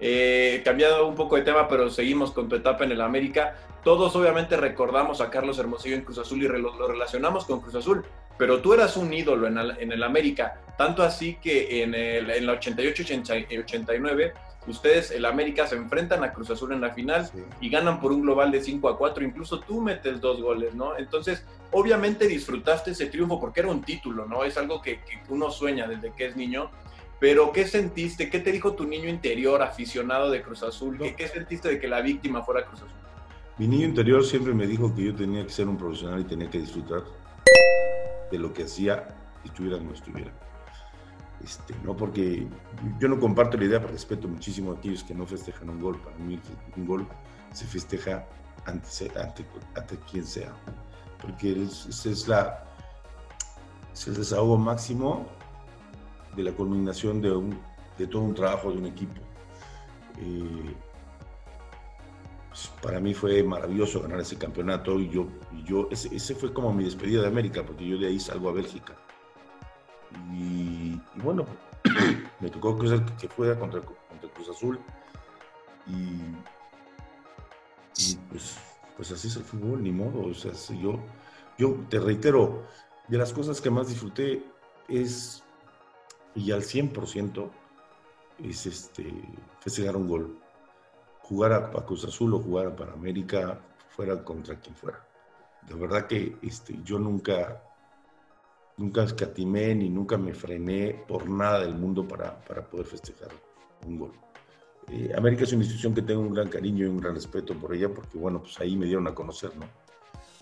eh, 0.00 0.62
cambiado 0.64 1.06
un 1.06 1.14
poco 1.14 1.36
de 1.36 1.42
tema, 1.42 1.68
pero 1.68 1.90
seguimos 1.90 2.32
con 2.32 2.48
tu 2.48 2.56
etapa 2.56 2.84
en 2.84 2.92
el 2.92 3.00
América. 3.00 3.56
Todos 3.88 4.14
obviamente 4.16 4.54
recordamos 4.58 5.22
a 5.22 5.30
Carlos 5.30 5.58
Hermosillo 5.58 5.96
en 5.96 6.02
Cruz 6.02 6.18
Azul 6.18 6.42
y 6.42 6.46
lo 6.46 6.86
relacionamos 6.86 7.46
con 7.46 7.62
Cruz 7.62 7.74
Azul, 7.74 8.04
pero 8.36 8.60
tú 8.60 8.74
eras 8.74 8.98
un 8.98 9.10
ídolo 9.10 9.46
en 9.46 9.56
el, 9.56 10.02
América, 10.02 10.60
tanto 10.76 11.02
así 11.02 11.38
que 11.40 11.82
en, 11.82 11.94
el, 11.94 12.28
en 12.28 12.44
la 12.44 12.60
88-89 12.60 14.32
ustedes, 14.66 15.10
el 15.10 15.24
América, 15.24 15.66
se 15.66 15.76
enfrentan 15.76 16.22
a 16.22 16.34
Cruz 16.34 16.50
Azul 16.50 16.74
en 16.74 16.82
la 16.82 16.90
final 16.90 17.30
y 17.62 17.70
ganan 17.70 17.98
por 17.98 18.12
un 18.12 18.20
global 18.20 18.52
de 18.52 18.60
5 18.60 18.90
a 18.90 18.98
4, 18.98 19.24
incluso 19.24 19.60
tú 19.60 19.80
metes 19.80 20.20
dos 20.20 20.42
goles, 20.42 20.74
¿no? 20.74 20.94
Entonces, 20.98 21.46
obviamente 21.70 22.28
disfrutaste 22.28 22.90
ese 22.90 23.06
triunfo 23.06 23.40
porque 23.40 23.60
era 23.60 23.70
un 23.70 23.80
título, 23.80 24.26
¿no? 24.26 24.44
Es 24.44 24.58
algo 24.58 24.82
que, 24.82 25.00
uno 25.30 25.50
sueña 25.50 25.88
desde 25.88 26.12
que 26.12 26.26
es 26.26 26.36
niño, 26.36 26.70
pero 27.18 27.52
¿qué 27.52 27.66
sentiste? 27.66 28.28
¿Qué 28.28 28.40
te 28.40 28.52
dijo 28.52 28.74
tu 28.74 28.84
niño 28.84 29.08
interior 29.08 29.62
aficionado 29.62 30.30
de 30.30 30.42
Cruz 30.42 30.62
Azul? 30.62 30.98
¿Qué, 30.98 31.16
¿Qué, 31.16 31.26
sentiste 31.26 31.70
de 31.70 31.80
que 31.80 31.88
la 31.88 32.02
víctima 32.02 32.42
fuera 32.42 32.66
Cruz 32.66 32.82
Azul? 32.82 33.07
Mi 33.58 33.66
niño 33.66 33.86
interior 33.86 34.24
siempre 34.24 34.54
me 34.54 34.68
dijo 34.68 34.94
que 34.94 35.04
yo 35.06 35.14
tenía 35.16 35.42
que 35.44 35.50
ser 35.50 35.66
un 35.66 35.76
profesional 35.76 36.20
y 36.20 36.24
tenía 36.24 36.48
que 36.48 36.60
disfrutar 36.60 37.02
de 38.30 38.38
lo 38.38 38.52
que 38.52 38.62
hacía, 38.62 39.08
estuviera 39.44 39.78
o 39.78 39.80
no 39.80 39.92
estuviera. 39.92 40.30
Este, 41.42 41.74
no 41.82 41.96
porque 41.96 42.46
yo 43.00 43.08
no 43.08 43.18
comparto 43.18 43.56
la 43.56 43.64
idea, 43.64 43.80
pero 43.80 43.92
respeto 43.92 44.28
muchísimo 44.28 44.72
a 44.72 44.76
aquellos 44.76 45.02
que 45.02 45.12
no 45.12 45.26
festejan 45.26 45.70
un 45.70 45.80
gol. 45.80 46.00
Para 46.00 46.16
mí 46.18 46.38
un 46.76 46.86
gol 46.86 47.08
se 47.52 47.64
festeja 47.66 48.28
ante, 48.64 48.86
quien 50.08 50.24
sea, 50.24 50.52
porque 51.20 51.64
ese 51.64 52.10
es, 52.12 52.28
la, 52.28 52.64
es 53.92 54.06
el 54.06 54.14
desahogo 54.14 54.56
máximo 54.56 55.26
de 56.36 56.44
la 56.44 56.52
culminación 56.52 57.20
de 57.20 58.06
todo 58.06 58.22
un 58.22 58.34
trabajo 58.34 58.70
de 58.70 58.78
un 58.78 58.86
equipo. 58.86 59.20
Eh, 60.18 60.76
para 62.82 63.00
mí 63.00 63.14
fue 63.14 63.42
maravilloso 63.42 64.00
ganar 64.00 64.20
ese 64.20 64.36
campeonato 64.36 64.98
y 64.98 65.08
yo, 65.10 65.28
yo 65.64 65.88
ese, 65.90 66.34
fue 66.34 66.52
como 66.52 66.72
mi 66.72 66.84
despedida 66.84 67.22
de 67.22 67.28
América, 67.28 67.64
porque 67.64 67.86
yo 67.86 67.98
de 67.98 68.08
ahí 68.08 68.18
salgo 68.18 68.48
a 68.48 68.52
Bélgica. 68.52 68.96
Y, 70.32 71.00
bueno, 71.22 71.44
me 72.40 72.48
tocó 72.48 72.78
que, 72.78 73.00
que 73.20 73.28
fuera 73.28 73.58
contra, 73.58 73.80
contra, 73.80 74.30
Cruz 74.30 74.48
Azul 74.48 74.78
y, 75.86 76.22
pues, 78.30 78.56
pues, 78.96 79.12
así 79.12 79.28
es 79.28 79.36
el 79.36 79.44
fútbol, 79.44 79.82
ni 79.82 79.92
modo. 79.92 80.28
O 80.28 80.34
sea, 80.34 80.52
yo, 80.76 80.98
yo 81.58 81.76
te 81.88 82.00
reitero, 82.00 82.64
de 83.08 83.18
las 83.18 83.32
cosas 83.32 83.60
que 83.60 83.70
más 83.70 83.88
disfruté 83.88 84.44
es, 84.88 85.42
y 86.34 86.50
al 86.52 86.62
100%, 86.62 87.50
es 88.44 88.66
este, 88.66 89.12
festejar 89.60 89.96
un 89.96 90.08
gol 90.08 90.38
jugar 91.28 91.52
a, 91.52 91.70
Cruz 91.84 92.04
Azul 92.04 92.34
o 92.34 92.40
jugar 92.40 92.74
para 92.74 92.92
América, 92.92 93.60
fuera 93.90 94.22
contra 94.24 94.58
quien 94.58 94.74
fuera. 94.74 95.06
de 95.66 95.74
verdad 95.74 96.06
que 96.06 96.36
este, 96.42 96.78
yo 96.82 96.98
nunca, 96.98 97.62
nunca 98.78 99.02
escatimé 99.02 99.74
ni 99.74 99.90
nunca 99.90 100.16
me 100.16 100.32
frené 100.32 101.04
por 101.06 101.28
nada 101.28 101.60
del 101.60 101.74
mundo 101.74 102.06
para, 102.08 102.40
para 102.40 102.62
poder 102.62 102.86
festejar 102.86 103.30
un 103.86 103.98
gol. 103.98 104.12
Eh, 104.90 105.12
América 105.14 105.44
es 105.44 105.52
una 105.52 105.62
institución 105.62 105.94
que 105.94 106.00
tengo 106.00 106.22
un 106.22 106.32
gran 106.32 106.48
cariño 106.48 106.86
y 106.86 106.88
un 106.88 106.98
gran 106.98 107.14
respeto 107.14 107.54
por 107.54 107.74
ella 107.74 107.90
porque, 107.92 108.16
bueno, 108.16 108.40
pues 108.40 108.58
ahí 108.60 108.74
me 108.74 108.86
dieron 108.86 109.06
a 109.06 109.14
conocer, 109.14 109.54
¿no? 109.56 109.66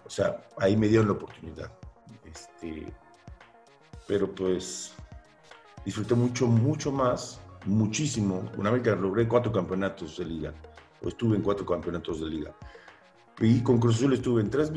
O 0.07 0.11
sea, 0.11 0.47
ahí 0.59 0.77
me 0.77 0.87
dieron 0.87 1.09
la 1.09 1.15
oportunidad. 1.15 1.73
Este, 2.25 2.87
pero 4.07 4.33
pues 4.33 4.95
disfruté 5.85 6.15
mucho, 6.15 6.47
mucho 6.47 6.93
más, 6.93 7.41
muchísimo. 7.65 8.49
Con 8.55 8.69
América 8.69 8.95
logré 8.95 9.27
cuatro 9.27 9.51
campeonatos 9.51 10.19
de 10.19 10.25
liga, 10.27 10.55
o 11.03 11.09
estuve 11.09 11.37
en 11.37 11.43
cuatro 11.43 11.67
campeonatos 11.67 12.21
de 12.21 12.27
liga. 12.27 12.55
Y 13.41 13.61
con 13.61 13.79
Cruz 13.79 13.97
Azul 13.97 14.15
estuve 14.15 14.41
en 14.41 14.51
tres 14.51 14.73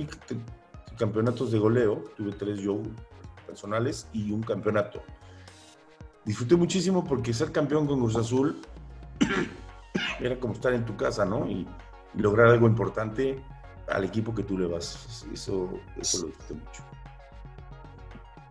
campeonatos 0.98 1.52
de 1.52 1.60
goleo, 1.60 2.04
tuve 2.18 2.32
tres 2.34 2.60
yo 2.60 2.82
personales 3.46 4.08
y 4.14 4.32
un 4.32 4.44
campeonato. 4.44 5.02
Disfruté 6.26 6.56
muchísimo 6.56 7.04
porque 7.04 7.34
ser 7.34 7.52
campeón 7.52 7.88
con 7.88 8.00
Cruz 8.00 8.16
Azul 8.16 8.60
era 10.20 10.40
como 10.40 10.54
estar 10.54 10.74
en 10.74 10.86
tu 10.86 10.96
casa, 10.96 11.26
¿no? 11.26 11.50
Y, 11.50 11.68
lograr 12.16 12.48
algo 12.48 12.68
importante 12.68 13.40
al 13.88 14.04
equipo 14.04 14.34
que 14.34 14.44
tú 14.44 14.58
le 14.58 14.68
vas. 14.68 15.26
Eso, 15.34 15.70
eso 15.98 16.22
lo 16.22 16.28
disfruté 16.28 16.54
mucho. 16.54 16.84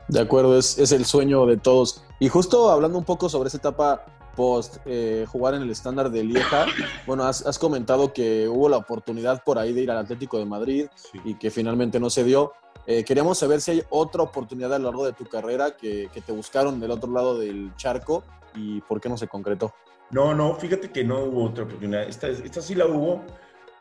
De 0.09 0.21
acuerdo, 0.21 0.57
es, 0.57 0.79
es, 0.79 0.93
el 0.93 1.05
sueño 1.05 1.45
de 1.47 1.57
todos. 1.57 2.05
Y 2.19 2.29
justo 2.29 2.71
hablando 2.71 2.99
un 2.99 3.05
poco 3.05 3.29
sobre 3.29 3.49
esa 3.49 3.59
etapa 3.59 4.05
post 4.39 4.77
eh, 4.87 5.27
jugar 5.27 5.55
en 5.55 5.63
el 5.63 5.71
estándar 5.71 6.13
de 6.13 6.23
Lieja, 6.23 6.67
bueno, 7.09 7.25
has, 7.25 7.45
has, 7.45 7.59
comentado 7.59 8.13
que 8.13 8.47
hubo 8.47 8.69
la 8.69 8.77
oportunidad 8.77 9.43
por 9.43 9.59
ahí 9.59 9.73
de 9.73 9.83
ir 9.83 9.91
al 9.91 9.99
Atlético 9.99 10.39
de 10.39 10.45
Madrid 10.45 10.87
sí. 10.95 11.19
y 11.25 11.35
que 11.35 11.51
finalmente 11.51 11.99
no 11.99 12.09
se 12.09 12.23
dio. 12.23 12.53
Eh, 12.87 13.03
queríamos 13.03 13.37
saber 13.37 13.61
si 13.61 13.73
hay 13.73 13.83
otra 13.91 14.23
oportunidad 14.23 14.73
a 14.73 14.79
lo 14.79 14.85
largo 14.85 15.05
de 15.05 15.13
tu 15.13 15.25
carrera 15.25 15.77
que, 15.77 16.09
que, 16.15 16.21
te 16.21 16.31
buscaron 16.31 16.79
del 16.79 16.93
otro 16.93 17.11
lado 17.11 17.37
del 17.37 17.75
charco 17.75 18.23
y 18.55 18.81
por 18.83 19.01
qué 19.01 19.09
no 19.09 19.19
se 19.19 19.27
concretó. 19.27 19.75
No, 20.13 20.33
no, 20.35 20.55
fíjate 20.55 20.93
que 20.93 21.03
no 21.03 21.25
hubo 21.25 21.47
otra 21.47 21.65
oportunidad. 21.65 22.05
Esta, 22.05 22.29
esta 22.29 22.63
sí 22.63 22.77
la 22.77 22.87
hubo, 22.87 23.25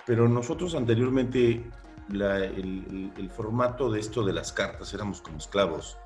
pero 0.08 0.28
nosotros 0.28 0.74
anteriormente 0.74 1.70
la, 2.10 2.38
el, 2.38 2.84
el, 2.90 3.12
el 3.16 3.30
formato 3.30 3.92
de 3.92 4.00
esto 4.00 4.26
de 4.26 4.34
las 4.34 4.52
cartas 4.52 4.92
éramos 4.92 5.22
como 5.22 5.38
esclavos 5.38 5.98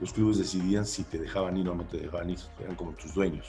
los 0.00 0.12
clubes 0.12 0.38
decidían 0.38 0.86
si 0.86 1.04
te 1.04 1.18
dejaban 1.18 1.56
ir 1.56 1.68
o 1.68 1.74
no 1.74 1.84
te 1.84 1.98
dejaban 1.98 2.30
ir, 2.30 2.38
eran 2.58 2.74
como 2.74 2.92
tus 2.92 3.14
dueños. 3.14 3.46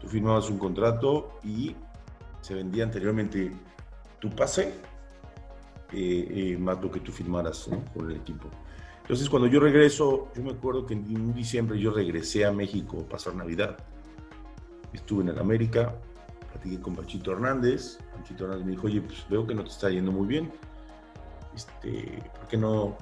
Tú 0.00 0.06
firmabas 0.06 0.48
un 0.48 0.58
contrato 0.58 1.38
y 1.42 1.74
se 2.40 2.54
vendía 2.54 2.84
anteriormente 2.84 3.52
tu 4.20 4.30
pase 4.30 4.74
eh, 5.92 6.52
eh, 6.52 6.56
más 6.58 6.80
lo 6.80 6.90
que 6.90 7.00
tú 7.00 7.12
firmaras 7.12 7.68
con 7.94 8.10
el 8.10 8.16
equipo. 8.16 8.48
Entonces, 9.02 9.28
cuando 9.28 9.48
yo 9.48 9.58
regreso, 9.58 10.28
yo 10.34 10.42
me 10.42 10.52
acuerdo 10.52 10.86
que 10.86 10.94
en 10.94 11.34
diciembre 11.34 11.78
yo 11.78 11.92
regresé 11.92 12.44
a 12.44 12.52
México 12.52 13.04
a 13.04 13.08
pasar 13.08 13.34
Navidad. 13.34 13.76
Estuve 14.92 15.24
en 15.24 15.30
el 15.30 15.38
América, 15.38 15.94
platiqué 16.52 16.80
con 16.80 16.94
Pachito 16.94 17.32
Hernández. 17.32 17.98
Pachito 18.16 18.44
Hernández 18.44 18.64
me 18.64 18.70
dijo, 18.72 18.86
oye, 18.86 19.00
pues 19.00 19.26
veo 19.28 19.44
que 19.44 19.54
no 19.54 19.64
te 19.64 19.70
está 19.70 19.90
yendo 19.90 20.12
muy 20.12 20.28
bien. 20.28 20.52
Este, 21.54 22.22
¿Por 22.38 22.48
qué 22.48 22.56
no 22.56 22.96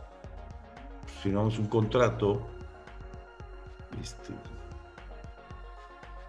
firmamos 1.22 1.58
un 1.58 1.66
contrato 1.66 2.46
este, 4.00 4.34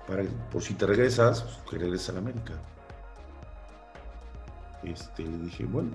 para, 0.08 0.24
por 0.52 0.62
si 0.62 0.74
te 0.74 0.86
regresas, 0.86 1.42
pues, 1.42 1.58
que 1.70 1.78
regreses 1.78 2.10
a 2.10 2.14
la 2.14 2.20
América. 2.20 2.54
Este, 4.84 5.24
le 5.24 5.38
dije, 5.38 5.66
bueno, 5.66 5.92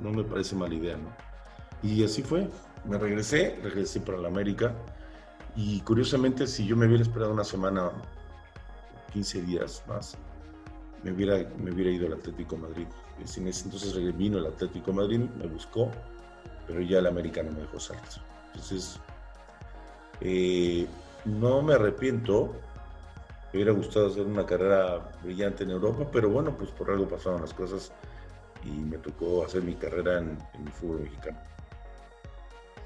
no 0.00 0.10
me 0.10 0.24
parece 0.24 0.56
mala 0.56 0.74
idea, 0.74 0.96
¿no? 0.96 1.10
Y 1.82 2.02
así 2.04 2.22
fue. 2.22 2.48
Me 2.84 2.98
regresé, 2.98 3.58
regresé 3.62 4.00
para 4.00 4.18
la 4.18 4.28
América. 4.28 4.74
Y 5.56 5.80
curiosamente, 5.80 6.46
si 6.46 6.66
yo 6.66 6.76
me 6.76 6.86
hubiera 6.86 7.02
esperado 7.02 7.32
una 7.32 7.44
semana, 7.44 7.90
15 9.12 9.42
días 9.42 9.84
más, 9.86 10.16
me 11.02 11.12
hubiera, 11.12 11.48
me 11.58 11.70
hubiera 11.70 11.90
ido 11.90 12.06
al 12.06 12.14
Atlético 12.14 12.56
Madrid. 12.56 12.86
En 13.18 13.46
ese 13.46 13.64
entonces 13.64 14.16
vino 14.16 14.38
el 14.38 14.46
Atlético 14.46 14.92
Madrid, 14.92 15.20
me 15.38 15.46
buscó, 15.46 15.90
pero 16.66 16.80
ya 16.80 16.98
el 16.98 17.06
América 17.06 17.42
no 17.42 17.52
me 17.52 17.60
dejó 17.60 17.78
salir. 17.78 18.02
Entonces, 18.46 18.98
eh, 20.20 20.86
no 21.24 21.62
me 21.62 21.74
arrepiento. 21.74 22.54
Me 23.52 23.58
hubiera 23.58 23.72
gustado 23.72 24.08
hacer 24.08 24.22
una 24.22 24.44
carrera 24.44 25.12
brillante 25.22 25.64
en 25.64 25.70
Europa, 25.70 26.06
pero 26.12 26.28
bueno, 26.28 26.56
pues 26.56 26.70
por 26.70 26.90
algo 26.90 27.08
pasaron 27.08 27.40
las 27.40 27.54
cosas 27.54 27.92
y 28.64 28.70
me 28.70 28.98
tocó 28.98 29.44
hacer 29.44 29.62
mi 29.62 29.74
carrera 29.74 30.18
en, 30.18 30.38
en 30.54 30.66
el 30.66 30.72
fútbol 30.72 31.02
mexicano. 31.02 31.38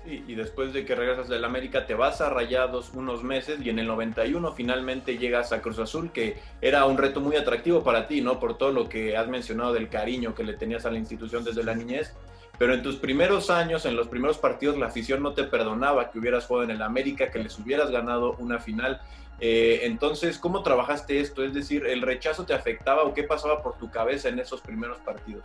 Sí, 0.05 0.25
y 0.27 0.35
después 0.35 0.73
de 0.73 0.85
que 0.85 0.95
regresas 0.95 1.29
del 1.29 1.45
América 1.45 1.87
te 1.87 1.95
vas 1.95 2.21
a 2.21 2.31
Rayados 2.31 2.93
unos 2.95 3.23
meses 3.23 3.61
y 3.63 3.71
en 3.71 3.79
el 3.79 3.87
91 3.87 4.53
finalmente 4.53 5.19
llegas 5.19 5.53
a 5.53 5.61
Cruz 5.61 5.79
Azul, 5.79 6.13
que 6.13 6.39
era 6.61 6.85
un 6.87 6.99
reto 6.99 7.21
muy 7.21 7.37
atractivo 7.37 7.83
para 7.83 8.07
ti, 8.07 8.21
¿no? 8.21 8.39
Por 8.39 8.57
todo 8.57 8.73
lo 8.73 8.89
que 8.89 9.17
has 9.17 9.29
mencionado 9.29 9.73
del 9.73 9.89
cariño 9.89 10.35
que 10.35 10.45
le 10.45 10.55
tenías 10.55 10.87
a 10.87 10.91
la 10.91 10.99
institución 10.99 11.45
desde 11.45 11.65
la 11.65 11.75
niñez 11.75 12.15
pero 12.59 12.75
en 12.75 12.83
tus 12.83 12.97
primeros 12.97 13.51
años, 13.51 13.87
en 13.87 13.95
los 13.95 14.09
primeros 14.09 14.37
partidos, 14.37 14.77
la 14.77 14.87
afición 14.87 15.23
no 15.23 15.33
te 15.33 15.45
perdonaba 15.45 16.11
que 16.11 16.19
hubieras 16.19 16.47
jugado 16.47 16.65
en 16.65 16.73
el 16.73 16.83
América, 16.83 17.31
que 17.31 17.39
les 17.39 17.57
hubieras 17.59 17.91
ganado 17.91 18.35
una 18.39 18.59
final. 18.59 19.01
Eh, 19.41 19.81
entonces, 19.85 20.39
¿cómo 20.39 20.65
trabajaste 20.65 21.21
esto? 21.21 21.45
Es 21.45 21.55
decir, 21.55 21.87
¿el 21.87 22.03
rechazo 22.03 22.45
te 22.45 22.55
afectaba 22.55 23.05
o 23.05 23.15
qué 23.15 23.23
pasaba 23.23 23.63
por 23.63 23.79
tu 23.79 23.89
cabeza 23.91 24.29
en 24.29 24.41
esos 24.41 24.61
primeros 24.61 24.99
partidos? 24.99 25.45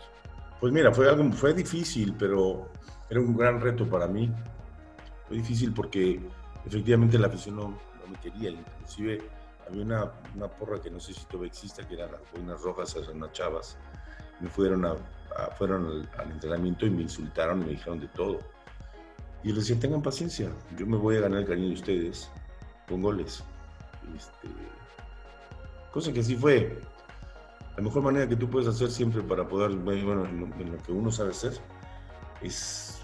Pues 0.60 0.74
mira, 0.74 0.91
fue 0.91 1.08
algo, 1.08 1.32
fue 1.34 1.53
difícil, 1.53 2.15
pero 2.17 2.70
era 3.10 3.20
un 3.20 3.38
gran 3.38 3.62
reto 3.62 3.88
para 3.88 4.08
mí. 4.08 4.32
Fue 5.27 5.38
difícil 5.38 5.72
porque 5.72 6.20
efectivamente 6.65 7.20
la 7.20 7.27
afición 7.27 7.58
no, 7.58 7.79
me 8.10 8.17
quería, 8.20 8.50
inclusive 8.50 9.22
había 9.67 9.84
una, 9.84 10.48
porra 10.58 10.82
que 10.82 10.89
no 10.89 11.00
sé 11.00 11.13
si 11.13 11.25
todavía 11.25 11.50
existe, 11.50 11.86
que 11.86 11.93
eran 11.93 12.12
las 12.12 12.22
boinas 12.32 12.60
rojas, 12.62 12.96
unas 13.13 13.32
chavas, 13.34 13.77
me 14.39 14.50
fueron 14.50 14.86
a 14.86 14.96
fueron 15.57 15.85
al, 15.85 16.09
al, 16.17 16.31
entrenamiento 16.31 16.85
y 16.85 16.89
me 16.89 17.03
insultaron 17.03 17.61
y 17.61 17.65
me 17.65 17.71
dijeron 17.71 17.99
de 17.99 18.07
todo. 18.09 18.39
Y 19.43 19.49
les 19.49 19.67
decía, 19.67 19.79
tengan 19.79 20.01
paciencia, 20.01 20.49
yo 20.77 20.85
me 20.85 20.97
voy 20.97 21.17
a 21.17 21.21
ganar 21.21 21.39
el 21.39 21.45
cariño 21.45 21.67
de 21.69 21.73
ustedes 21.73 22.29
con 22.87 23.01
goles. 23.01 23.43
Este, 24.15 24.47
cosa 25.91 26.13
que 26.13 26.23
sí 26.23 26.35
fue 26.35 26.81
la 27.75 27.81
mejor 27.81 28.03
manera 28.03 28.27
que 28.27 28.35
tú 28.35 28.49
puedes 28.49 28.67
hacer 28.67 28.91
siempre 28.91 29.21
para 29.23 29.47
poder, 29.47 29.71
bueno, 29.71 30.25
en 30.25 30.39
lo, 30.39 30.45
en 30.45 30.71
lo 30.73 30.77
que 30.83 30.91
uno 30.91 31.11
sabe 31.11 31.31
hacer, 31.31 31.53
es, 32.41 33.01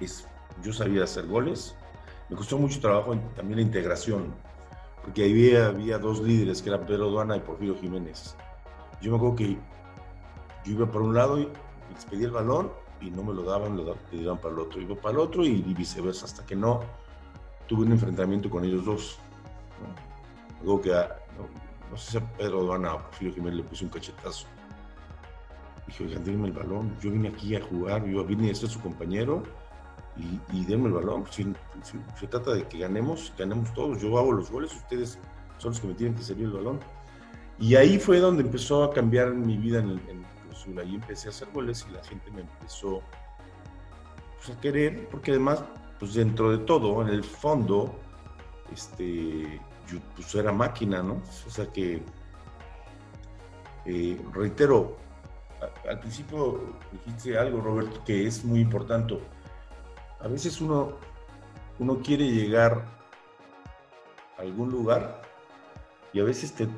es, 0.00 0.26
yo 0.62 0.72
sabía 0.72 1.04
hacer 1.04 1.26
goles. 1.26 1.74
Me 2.28 2.36
costó 2.36 2.58
mucho 2.58 2.80
trabajo 2.80 3.16
también 3.34 3.60
la 3.60 3.62
integración, 3.62 4.34
porque 5.02 5.24
había, 5.24 5.66
había 5.66 5.98
dos 5.98 6.20
líderes 6.20 6.60
que 6.60 6.68
eran 6.68 6.84
Pedro 6.86 7.10
Duana 7.10 7.36
y 7.36 7.40
Porfirio 7.40 7.76
Jiménez. 7.76 8.36
Yo 9.00 9.10
me 9.10 9.16
acuerdo 9.16 9.36
que 9.36 9.58
yo 10.64 10.72
iba 10.72 10.86
para 10.86 11.04
un 11.04 11.14
lado 11.14 11.38
y 11.38 11.48
les 11.92 12.04
pedía 12.06 12.26
el 12.26 12.32
balón 12.32 12.70
y 13.00 13.10
no 13.10 13.22
me 13.22 13.34
lo 13.34 13.42
daban, 13.42 13.76
lo 13.76 13.84
daban 13.84 14.38
para 14.38 14.54
el 14.54 14.60
otro. 14.60 14.80
Iba 14.80 14.96
para 14.96 15.14
el 15.14 15.18
otro 15.18 15.44
y, 15.44 15.60
viceversa, 15.74 16.24
hasta 16.24 16.44
que 16.46 16.56
no 16.56 16.80
tuve 17.66 17.84
un 17.84 17.92
enfrentamiento 17.92 18.48
con 18.48 18.64
ellos 18.64 18.84
dos. 18.84 19.18
¿no? 19.80 20.64
Luego 20.64 20.80
que, 20.80 20.90
no, 20.90 21.90
no, 21.90 21.96
sé 21.96 22.12
si 22.12 22.16
a 22.18 22.32
Pedro 22.36 22.64
Duana 22.64 22.94
o 22.94 22.98
Porfirio 23.02 23.34
Jiménez 23.34 23.58
le 23.58 23.64
puse 23.64 23.84
un 23.84 23.90
cachetazo. 23.90 24.46
Dije, 25.86 26.04
oigan, 26.04 26.24
denme 26.24 26.48
el 26.48 26.52
balón. 26.52 26.96
Yo 27.00 27.10
vine 27.10 27.28
aquí 27.28 27.54
a 27.56 27.62
jugar, 27.62 28.06
yo 28.06 28.24
vine 28.24 28.50
a 28.50 28.54
ser 28.54 28.70
su 28.70 28.80
compañero 28.80 29.42
y, 30.16 30.40
y 30.56 30.64
denme 30.64 30.86
el 30.86 30.94
balón. 30.94 31.24
Si, 31.30 31.44
si, 31.82 31.98
se 32.18 32.26
trata 32.26 32.54
de 32.54 32.66
que 32.66 32.78
ganemos, 32.78 33.32
ganemos 33.36 33.72
todos. 33.74 34.00
Yo 34.00 34.18
hago 34.18 34.32
los 34.32 34.50
goles, 34.50 34.74
ustedes 34.74 35.18
son 35.58 35.72
los 35.72 35.80
que 35.80 35.88
me 35.88 35.94
tienen 35.94 36.16
que 36.16 36.22
servir 36.22 36.46
el 36.46 36.52
balón. 36.52 36.80
Y 37.58 37.76
ahí 37.76 37.98
fue 37.98 38.18
donde 38.18 38.42
empezó 38.42 38.82
a 38.82 38.92
cambiar 38.92 39.32
mi 39.34 39.56
vida 39.58 39.78
en, 39.78 39.90
el, 39.90 40.00
en 40.08 40.23
Ahí 40.78 40.94
empecé 40.94 41.28
a 41.28 41.30
hacer 41.30 41.48
goles 41.52 41.86
y 41.88 41.92
la 41.92 42.02
gente 42.04 42.30
me 42.30 42.40
empezó 42.42 43.02
pues, 44.36 44.56
a 44.56 44.60
querer, 44.60 45.08
porque 45.08 45.32
además, 45.32 45.62
pues 45.98 46.14
dentro 46.14 46.50
de 46.56 46.64
todo, 46.64 47.02
en 47.02 47.08
el 47.08 47.24
fondo, 47.24 47.94
este, 48.72 49.60
yo 49.86 49.98
pues 50.14 50.34
era 50.34 50.52
máquina, 50.52 51.02
¿no? 51.02 51.22
O 51.46 51.50
sea 51.50 51.66
que, 51.66 52.02
eh, 53.86 54.20
reitero, 54.32 54.96
al 55.88 56.00
principio 56.00 56.60
dijiste 56.92 57.38
algo, 57.38 57.60
Roberto, 57.60 58.02
que 58.04 58.26
es 58.26 58.44
muy 58.44 58.60
importante. 58.60 59.18
A 60.20 60.28
veces 60.28 60.60
uno, 60.60 60.94
uno 61.78 61.98
quiere 61.98 62.30
llegar 62.30 62.84
a 64.38 64.42
algún 64.42 64.70
lugar 64.70 65.23
y 66.14 66.20
a 66.20 66.24
veces 66.24 66.52
te, 66.52 66.68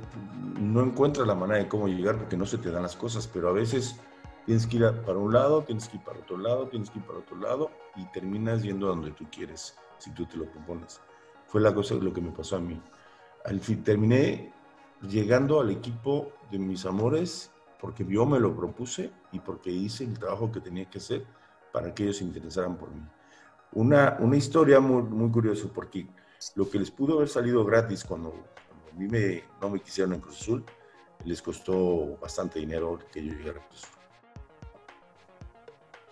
no 0.59 0.83
encuentras 0.83 1.27
la 1.27 1.35
manera 1.35 1.59
de 1.59 1.69
cómo 1.69 1.87
llegar 1.87 2.17
porque 2.17 2.39
no 2.39 2.47
se 2.47 2.57
te 2.57 2.71
dan 2.71 2.83
las 2.83 2.97
cosas, 2.97 3.29
pero 3.29 3.51
a 3.51 3.53
veces 3.53 4.01
tienes 4.47 4.67
que 4.67 4.79
ir 4.79 5.03
para 5.05 5.19
un 5.19 5.33
lado, 5.33 5.63
tienes 5.63 5.89
que 5.89 5.99
ir 5.99 6.03
para 6.03 6.19
otro 6.19 6.39
lado, 6.39 6.69
tienes 6.69 6.89
que 6.89 6.99
ir 6.99 7.05
para 7.05 7.19
otro 7.19 7.37
lado 7.37 7.71
y 7.97 8.07
terminas 8.07 8.63
yendo 8.63 8.87
a 8.87 8.91
donde 8.91 9.11
tú 9.11 9.27
quieres, 9.31 9.77
si 9.99 10.11
tú 10.13 10.25
te 10.25 10.39
lo 10.39 10.47
propones. 10.47 11.01
Fue 11.47 11.61
la 11.61 11.75
cosa 11.75 11.95
lo 11.97 12.15
que 12.15 12.23
me 12.23 12.31
pasó 12.31 12.57
a 12.57 12.61
mí. 12.61 12.81
Al 13.45 13.61
fin, 13.61 13.85
terminé 13.85 14.55
llegando 15.03 15.61
al 15.61 15.71
equipo 15.71 16.33
de 16.51 16.59
mis 16.59 16.87
amores 16.87 17.51
porque 17.79 18.07
yo 18.07 18.25
me 18.25 18.41
lo 18.41 18.57
propuse 18.57 19.13
y 19.33 19.41
porque 19.41 19.71
hice 19.71 20.05
el 20.05 20.19
trabajo 20.19 20.51
que 20.51 20.61
tenía 20.61 20.89
que 20.89 20.97
hacer 20.97 21.27
para 21.73 21.95
que 21.95 22.05
ellos 22.05 22.17
se 22.17 22.25
interesaran 22.25 22.79
por 22.79 22.91
mí. 22.91 23.03
Una, 23.73 24.17
una 24.19 24.37
historia 24.37 24.81
muy, 24.81 25.03
muy 25.03 25.31
curiosa, 25.31 25.69
porque 25.75 26.07
lo 26.55 26.71
que 26.71 26.79
les 26.79 26.91
pudo 26.91 27.17
haber 27.17 27.29
salido 27.29 27.65
gratis 27.67 28.03
cuando, 28.03 28.33
mí 28.97 29.09
me, 29.09 29.45
no 29.61 29.71
me 29.71 29.81
quisieron 29.81 30.15
en 30.15 30.21
Cruz 30.21 30.41
Azul, 30.41 30.65
les 31.25 31.43
costó 31.43 32.17
bastante 32.21 32.59
dinero 32.59 32.99
que 33.13 33.25
yo 33.25 33.33
llegara 33.33 33.61
a 33.61 33.67
Cruz 33.67 33.85
Azul. 33.85 33.97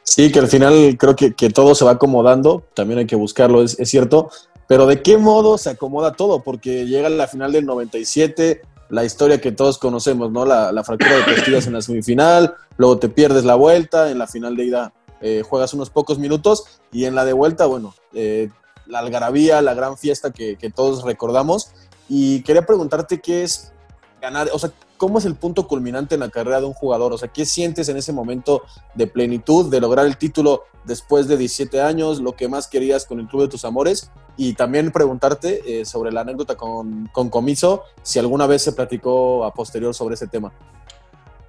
Sí, 0.03 0.31
que 0.31 0.39
al 0.39 0.49
final 0.49 0.97
creo 0.99 1.17
que, 1.17 1.35
que, 1.35 1.51
todo 1.51 1.75
se 1.75 1.85
va 1.85 1.93
acomodando, 1.93 2.63
también 2.75 3.01
hay 3.01 3.07
que 3.07 3.17
buscarlo, 3.17 3.63
es, 3.63 3.77
cierto, 3.85 4.31
pero 4.69 4.87
¿de 4.87 5.03
qué 5.03 5.17
modo 5.17 5.57
se 5.57 5.71
acomoda 5.71 6.13
todo? 6.13 6.41
Porque 6.41 6.87
llega 6.87 7.09
la 7.09 7.27
final 7.27 7.53
del 7.53 7.65
97, 7.65 8.63
la 8.91 9.05
historia 9.05 9.41
que 9.41 9.51
todos 9.51 9.79
conocemos, 9.79 10.31
¿no? 10.31 10.45
La, 10.45 10.73
la 10.73 10.85
fractura 10.85 11.17
de 11.17 11.25
costillas 11.25 11.67
en 11.67 11.73
la 11.73 11.83
semifinal, 11.83 12.55
luego 12.77 12.99
te 12.99 13.09
pierdes 13.09 13.45
la 13.45 13.55
vuelta, 13.55 14.11
en 14.11 14.19
la 14.19 14.27
final 14.27 14.57
de 14.57 14.65
ida 14.65 14.93
eh, 15.23 15.43
juegas 15.43 15.73
unos 15.73 15.89
pocos 15.89 16.19
minutos 16.19 16.65
y 16.93 17.07
en 17.07 17.15
la 17.15 17.25
de 17.25 17.33
vuelta, 17.33 17.65
bueno, 17.65 17.95
eh, 18.13 18.51
la 18.87 18.99
algarabía, 18.99 19.63
la 19.63 19.73
gran 19.73 19.97
fiesta 19.97 20.31
que 20.33 20.71
todos 20.75 21.03
recordamos. 21.03 21.73
Y 22.09 22.43
quería 22.43 22.67
preguntarte 22.67 23.21
qué 23.21 23.43
es 23.43 23.73
ganar, 24.21 24.49
o 24.53 24.59
sea, 24.59 24.71
¿cómo 24.97 25.19
es 25.19 25.25
el 25.25 25.35
punto 25.35 25.67
culminante 25.67 26.15
en 26.15 26.21
la 26.21 26.31
carrera 26.31 26.61
de 26.61 26.67
un 26.67 26.73
jugador? 26.73 27.13
O 27.13 27.19
sea, 27.19 27.29
¿qué 27.29 27.45
sientes 27.45 27.89
en 27.89 27.97
ese 27.97 28.13
momento 28.13 28.63
de 28.95 29.07
plenitud, 29.07 29.71
de 29.71 29.81
lograr 29.81 30.07
el 30.07 30.17
título 30.17 30.65
después 30.85 31.29
de 31.29 31.37
17 31.37 31.81
años, 31.81 32.21
lo 32.21 32.33
que 32.33 32.49
más 32.49 32.69
querías 32.69 33.07
con 33.07 33.21
el 33.21 33.27
Club 33.27 33.43
de 33.43 33.49
tus 33.49 33.65
Amores? 33.65 34.11
Y 34.37 34.55
también 34.55 34.91
preguntarte 34.91 35.81
eh, 35.81 35.85
sobre 35.85 36.13
la 36.13 36.23
anécdota 36.23 36.57
con, 36.57 37.09
con 37.13 37.31
Comiso, 37.31 37.83
si 38.03 38.19
alguna 38.19 38.47
vez 38.47 38.63
se 38.63 38.73
platicó 38.73 39.45
a 39.45 39.53
posterior 39.53 39.95
sobre 39.95 40.15
ese 40.15 40.27
tema. 40.27 40.53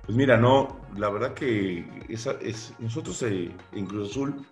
Pues 0.05 0.15
mira, 0.15 0.38
no, 0.38 0.77
la 0.97 1.09
verdad 1.09 1.33
que 1.33 1.83
nosotros 2.79 3.24
eh, 3.24 3.51
en 3.71 3.85
Cruz 3.88 4.12
Azul 4.12 4.45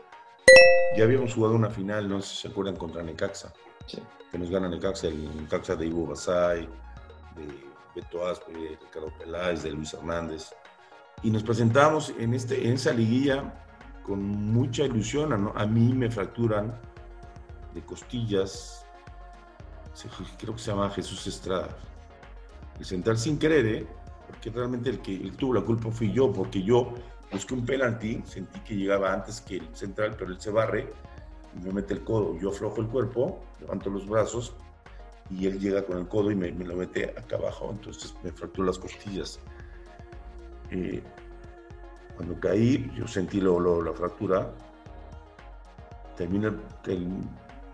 ya 0.97 1.03
habíamos 1.03 1.33
jugado 1.33 1.55
una 1.55 1.69
final, 1.69 2.09
no 2.09 2.21
sé 2.21 2.29
si 2.29 2.41
se 2.41 2.47
acuerdan, 2.47 2.75
contra 2.75 3.03
Necaxa. 3.03 3.53
Sí. 3.87 4.01
Que 4.31 4.37
nos 4.37 4.49
gana 4.49 4.67
Necaxa, 4.67 5.07
el 5.07 5.35
Necaxa 5.35 5.75
de 5.75 5.87
Ivo 5.87 6.07
Basay, 6.07 6.67
de 7.35 7.47
Beto 7.95 8.25
Aspe, 8.25 8.77
Ricardo 8.81 9.11
Peláez, 9.19 9.63
de 9.63 9.71
Luis 9.71 9.93
Hernández. 9.93 10.53
Y 11.21 11.29
nos 11.29 11.43
presentamos 11.43 12.13
en, 12.17 12.33
este, 12.33 12.67
en 12.67 12.73
esa 12.73 12.91
liguilla 12.91 13.53
con 14.03 14.21
mucha 14.21 14.83
ilusión. 14.83 15.33
A, 15.33 15.61
a 15.61 15.65
mí 15.65 15.93
me 15.93 16.09
fracturan 16.09 16.73
de 17.73 17.81
costillas, 17.81 18.85
creo 20.39 20.53
que 20.53 20.61
se 20.61 20.71
llama 20.71 20.89
Jesús 20.89 21.25
Estrada. 21.27 21.69
El 22.79 22.85
central 22.85 23.17
sin 23.17 23.37
querer, 23.37 23.65
¿eh? 23.65 23.87
porque 24.27 24.49
realmente 24.49 24.89
el 24.89 24.99
que 24.99 25.15
el 25.15 25.35
tuvo 25.35 25.53
la 25.53 25.61
culpa 25.61 25.91
fui 25.91 26.11
yo, 26.11 26.31
porque 26.31 26.63
yo 26.63 26.93
busqué 27.31 27.53
un 27.53 27.65
penalti, 27.65 28.21
sentí 28.25 28.59
que 28.61 28.75
llegaba 28.75 29.13
antes 29.13 29.41
que 29.41 29.57
el 29.57 29.75
central, 29.75 30.15
pero 30.17 30.31
él 30.31 30.39
se 30.39 30.51
barre 30.51 30.91
me 31.61 31.71
mete 31.71 31.93
el 31.93 32.03
codo. 32.03 32.37
Yo 32.39 32.49
aflojo 32.49 32.81
el 32.81 32.87
cuerpo, 32.87 33.39
levanto 33.59 33.89
los 33.89 34.07
brazos 34.07 34.53
y 35.29 35.47
él 35.47 35.59
llega 35.59 35.85
con 35.85 35.97
el 35.97 36.07
codo 36.07 36.31
y 36.31 36.35
me, 36.35 36.51
lo 36.51 36.75
mete 36.75 37.05
acá 37.17 37.37
abajo, 37.37 37.69
entonces 37.71 38.13
me 38.23 38.31
fracturó 38.31 38.67
las 38.67 38.79
costillas. 38.79 39.39
Eh, 40.71 41.03
cuando 42.15 42.39
caí, 42.39 42.91
yo 42.95 43.07
sentí 43.07 43.41
lo, 43.41 43.81
la 43.81 43.93
fractura. 43.93 44.51
Termina 46.15 46.53
el, 46.85 47.07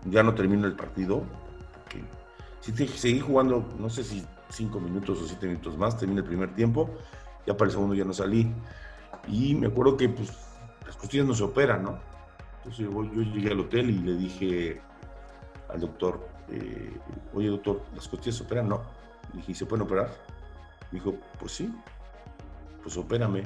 ya 0.06 0.22
no 0.22 0.34
termino 0.34 0.66
el 0.66 0.74
partido, 0.74 1.24
si 2.60 2.72
te, 2.72 2.86
seguí 2.88 3.20
jugando, 3.20 3.66
no 3.78 3.88
sé 3.88 4.04
si 4.04 4.24
cinco 4.50 4.80
minutos 4.80 5.20
o 5.20 5.26
siete 5.26 5.46
minutos 5.46 5.76
más, 5.78 5.96
terminé 5.96 6.20
el 6.20 6.26
primer 6.26 6.54
tiempo, 6.54 6.90
ya 7.46 7.56
para 7.56 7.66
el 7.68 7.72
segundo 7.72 7.94
ya 7.94 8.04
no 8.04 8.12
salí. 8.12 8.52
Y 9.28 9.54
me 9.54 9.68
acuerdo 9.68 9.96
que 9.96 10.08
pues, 10.08 10.30
las 10.86 10.96
costillas 10.96 11.26
no 11.26 11.34
se 11.34 11.42
operan, 11.42 11.84
¿no? 11.84 11.98
Entonces 12.64 12.86
yo, 12.86 13.04
yo 13.04 13.22
llegué 13.22 13.50
al 13.50 13.60
hotel 13.60 13.90
y 13.90 13.98
le 13.98 14.16
dije 14.16 14.80
al 15.68 15.80
doctor, 15.80 16.28
eh, 16.50 16.92
oye 17.32 17.48
doctor, 17.48 17.82
¿las 17.94 18.06
costillas 18.06 18.36
se 18.36 18.44
operan? 18.44 18.68
No. 18.68 18.82
Le 19.32 19.38
dije, 19.38 19.54
¿se 19.54 19.66
pueden 19.66 19.86
operar? 19.86 20.10
Me 20.90 20.98
dijo, 20.98 21.14
pues 21.38 21.52
sí, 21.52 21.72
pues 22.82 22.96
opérame. 22.96 23.44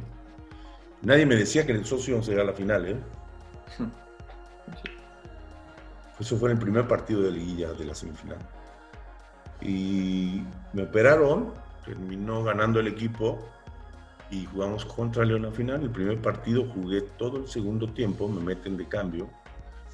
Nadie 1.03 1.27
me 1.27 1.37
decía 1.37 1.67
que 1.67 1.73
en 1.73 1.79
el 1.79 1.85
socio 1.85 2.19
a 2.19 2.23
llegar 2.23 2.43
a 2.43 2.47
la 2.47 2.55
final, 2.55 2.87
¿eh? 2.87 2.97
Eso 6.19 6.37
fue 6.37 6.51
en 6.51 6.57
el 6.57 6.63
primer 6.63 6.89
partido 6.89 7.23
de 7.23 7.33
liguilla 7.33 7.73
de 7.73 7.85
la 7.85 7.95
semifinal. 7.95 8.39
Y 9.61 10.43
me 10.73 10.85
operaron, 10.85 11.53
terminó 11.85 12.43
ganando 12.43 12.81
el 12.81 12.89
equipo 12.89 13.39
y 14.31 14.47
jugamos 14.47 14.85
contra 14.85 15.25
León 15.25 15.45
a 15.45 15.51
final. 15.51 15.83
El 15.83 15.91
primer 15.91 16.21
partido 16.21 16.67
jugué 16.73 17.03
todo 17.03 17.39
el 17.39 17.49
segundo 17.49 17.89
tiempo, 17.89 18.29
me 18.29 18.41
meten 18.41 18.77
de 18.77 18.89
cambio 18.89 19.29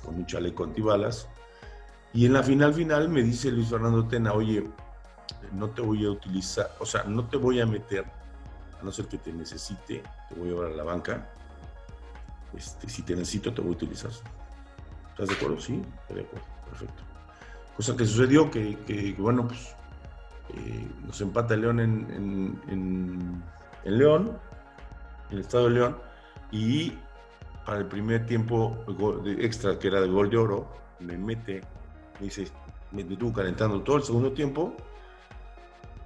con 0.04 0.14
un 0.14 0.26
chaleco 0.26 0.64
antibalas 0.64 1.28
y 2.12 2.26
en 2.26 2.32
la 2.32 2.42
final 2.42 2.74
final 2.74 3.08
me 3.08 3.22
dice 3.22 3.50
Luis 3.52 3.68
Fernando 3.68 4.06
Tena, 4.06 4.32
oye, 4.32 4.66
no 5.52 5.70
te 5.70 5.80
voy 5.80 6.04
a 6.04 6.10
utilizar, 6.10 6.74
o 6.80 6.86
sea, 6.86 7.04
no 7.04 7.24
te 7.26 7.36
voy 7.36 7.60
a 7.60 7.66
meter, 7.66 8.04
a 8.80 8.82
no 8.82 8.90
ser 8.90 9.06
que 9.06 9.18
te 9.18 9.32
necesite, 9.32 10.02
te 10.28 10.34
voy 10.34 10.48
a 10.48 10.52
llevar 10.52 10.72
a 10.72 10.74
la 10.74 10.82
banca. 10.82 11.30
Este, 12.56 12.88
si 12.88 13.02
te 13.02 13.14
necesito, 13.14 13.54
te 13.54 13.60
voy 13.60 13.70
a 13.70 13.74
utilizar. 13.74 14.10
¿Estás 15.10 15.28
de 15.28 15.34
acuerdo? 15.34 15.60
Sí, 15.60 15.80
estoy 16.00 16.16
de 16.16 16.22
acuerdo, 16.22 16.46
perfecto. 16.68 17.02
Cosa 17.76 17.96
que 17.96 18.04
sucedió 18.04 18.50
que, 18.50 18.76
que 18.86 19.14
bueno, 19.16 19.46
pues 19.46 19.76
eh, 20.54 20.88
nos 21.06 21.20
empata 21.20 21.56
León 21.56 21.78
en, 21.78 23.42
en, 23.84 23.98
León, 23.98 24.38
en 25.30 25.36
el 25.36 25.40
estado 25.42 25.64
de 25.64 25.70
León, 25.70 25.98
y 26.50 26.92
para 27.64 27.78
el 27.78 27.86
primer 27.86 28.26
tiempo 28.26 28.76
extra, 29.38 29.78
que 29.78 29.88
era 29.88 30.00
de 30.00 30.08
gol 30.08 30.30
de 30.30 30.36
oro, 30.36 30.68
me 30.98 31.16
mete 31.16 31.62
me 32.20 32.26
dice, 32.26 32.48
me 32.92 33.02
estuvo 33.02 33.32
calentando 33.32 33.82
todo 33.82 33.96
el 33.96 34.02
segundo 34.02 34.32
tiempo, 34.32 34.74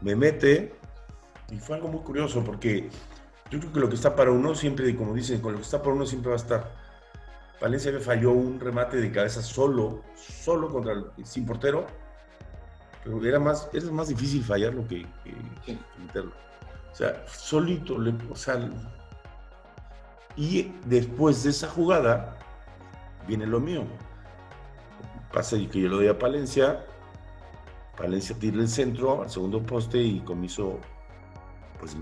me 0.01 0.15
mete, 0.15 0.75
y 1.51 1.59
fue 1.59 1.77
algo 1.77 1.89
muy 1.89 2.01
curioso 2.01 2.43
porque 2.45 2.89
yo 3.51 3.59
creo 3.59 3.73
que 3.73 3.81
lo 3.81 3.89
que 3.89 3.97
está 3.97 4.15
para 4.15 4.31
uno 4.31 4.55
siempre, 4.55 4.95
como 4.97 5.13
dicen, 5.13 5.41
con 5.41 5.53
lo 5.53 5.59
que 5.59 5.65
está 5.65 5.83
para 5.83 5.95
uno 5.95 6.07
siempre 6.07 6.31
va 6.31 6.37
a 6.37 6.41
estar. 6.41 6.85
Valencia 7.61 7.93
me 7.93 8.01
falló 8.01 8.33
un 8.33 8.61
remate 8.61 8.97
de 8.97 9.11
cabeza 9.11 9.43
solo, 9.43 10.03
solo 10.17 10.69
contra 10.71 10.93
el, 10.93 11.07
sin 11.25 11.47
portero, 11.47 11.87
pero 13.03 13.25
era 13.25 13.39
más, 13.39 13.69
era 13.73 13.91
más 13.91 14.09
difícil 14.09 14.43
fallarlo 14.43 14.87
que, 14.87 15.07
que, 15.25 15.35
que 15.65 15.79
meterlo. 16.01 16.33
O 16.95 16.97
sea, 16.97 17.23
solito, 17.27 17.99
le, 17.99 18.15
o 18.31 18.37
sea, 18.37 18.59
y 20.37 20.73
después 20.87 21.43
de 21.43 21.51
esa 21.51 21.69
jugada 21.69 22.39
viene 23.27 23.47
lo 23.47 23.61
mío 23.61 23.85
pasa 25.35 25.57
que 25.59 25.81
yo 25.81 25.89
lo 25.89 25.97
doy 25.97 26.07
a 26.07 26.17
Palencia, 26.17 26.87
Palencia 27.97 28.39
tira 28.39 28.59
el 28.59 28.69
centro 28.69 29.23
al 29.23 29.31
segundo 29.31 29.61
poste 29.61 30.01
y 30.01 30.21
Comiso, 30.21 30.79
pues, 31.81 31.97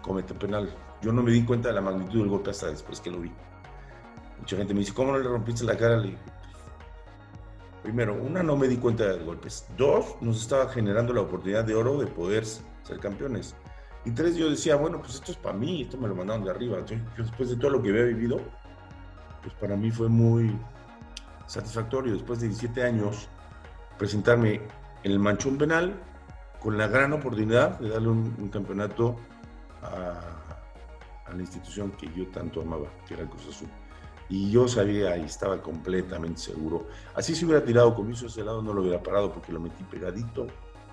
comete 0.00 0.32
penal. 0.32 0.74
Yo 1.02 1.12
no 1.12 1.22
me 1.22 1.30
di 1.30 1.44
cuenta 1.44 1.68
de 1.68 1.74
la 1.74 1.82
magnitud 1.82 2.20
del 2.20 2.28
golpe 2.28 2.50
hasta 2.50 2.68
después 2.68 3.00
que 3.00 3.10
lo 3.10 3.20
vi. 3.20 3.30
Mucha 4.40 4.56
gente 4.56 4.72
me 4.72 4.80
dice, 4.80 4.94
¿cómo 4.94 5.12
no 5.12 5.18
le 5.18 5.28
rompiste 5.28 5.64
la 5.64 5.76
cara? 5.76 5.98
Le 5.98 6.08
dije, 6.08 6.18
primero, 7.82 8.14
una, 8.14 8.42
no 8.42 8.56
me 8.56 8.66
di 8.66 8.78
cuenta 8.78 9.04
de 9.04 9.18
los 9.18 9.26
golpes. 9.26 9.66
Dos, 9.76 10.16
nos 10.22 10.40
estaba 10.40 10.70
generando 10.70 11.12
la 11.12 11.20
oportunidad 11.20 11.64
de 11.64 11.74
oro 11.74 11.98
de 11.98 12.06
poder 12.06 12.44
ser 12.84 13.00
campeones. 13.00 13.56
Y 14.04 14.12
tres, 14.12 14.36
yo 14.36 14.48
decía, 14.48 14.76
bueno, 14.76 15.00
pues 15.00 15.14
esto 15.14 15.32
es 15.32 15.38
para 15.38 15.56
mí, 15.56 15.82
esto 15.82 15.96
me 15.96 16.06
lo 16.06 16.14
mandaron 16.14 16.44
de 16.44 16.50
arriba. 16.50 16.78
Entonces, 16.78 17.06
después 17.16 17.48
de 17.50 17.56
todo 17.56 17.70
lo 17.70 17.82
que 17.82 17.88
había 17.90 18.04
vivido, 18.04 18.40
pues 19.42 19.54
para 19.54 19.76
mí 19.76 19.90
fue 19.90 20.08
muy, 20.08 20.54
satisfactorio 21.46 22.12
después 22.12 22.40
de 22.40 22.48
17 22.48 22.82
años 22.82 23.28
presentarme 23.98 24.60
en 25.02 25.12
el 25.12 25.18
manchón 25.18 25.58
penal 25.58 25.94
con 26.60 26.78
la 26.78 26.88
gran 26.88 27.12
oportunidad 27.12 27.78
de 27.78 27.90
darle 27.90 28.08
un, 28.08 28.48
campeonato 28.48 29.16
a, 29.82 30.20
la 31.32 31.40
institución 31.40 31.90
que 31.92 32.08
yo 32.14 32.28
tanto 32.28 32.62
amaba, 32.62 32.86
que 33.06 33.14
era 33.14 33.24
el 33.24 33.28
Cruz 33.28 33.48
Azul. 33.48 33.68
Y 34.28 34.50
yo 34.50 34.68
sabía 34.68 35.16
y 35.16 35.24
estaba 35.24 35.60
completamente 35.60 36.40
seguro. 36.40 36.86
Así 37.14 37.34
si 37.34 37.44
hubiera 37.44 37.64
tirado 37.64 37.94
comiso 37.94 38.26
ese 38.26 38.44
lado 38.44 38.62
no 38.62 38.72
lo 38.72 38.82
hubiera 38.82 39.02
parado 39.02 39.32
porque 39.32 39.52
lo 39.52 39.60
metí 39.60 39.82
pegadito, 39.84 40.46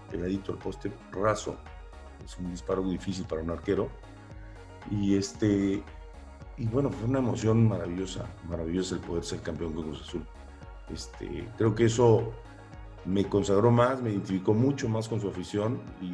pegadito 0.10 0.52
al 0.52 0.58
poste 0.58 0.92
raso. 1.12 1.58
Es 2.24 2.38
un 2.38 2.52
disparo 2.52 2.84
difícil 2.84 3.26
para 3.26 3.42
un 3.42 3.52
arquero. 3.52 3.90
Y 4.90 5.16
este 5.16 5.84
y 6.62 6.68
bueno, 6.68 6.92
fue 6.92 7.10
una 7.10 7.20
emoción 7.20 7.68
maravillosa, 7.68 8.26
maravillosa 8.48 8.96
el 8.96 9.02
poder 9.02 9.24
ser 9.24 9.42
campeón 9.42 9.74
con 9.74 9.84
Cruz 9.86 10.02
Azul. 10.02 10.24
Este, 10.94 11.48
creo 11.58 11.74
que 11.74 11.86
eso 11.86 12.34
me 13.06 13.28
consagró 13.28 13.72
más, 13.72 14.00
me 14.00 14.12
identificó 14.12 14.54
mucho 14.54 14.88
más 14.88 15.10
con 15.10 15.20
su 15.20 15.28
afición 15.28 15.82
y 16.02 16.12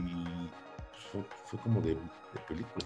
pues, 1.12 1.26
fue, 1.46 1.60
como 1.60 1.82
de, 1.82 1.98
película. 2.48 2.86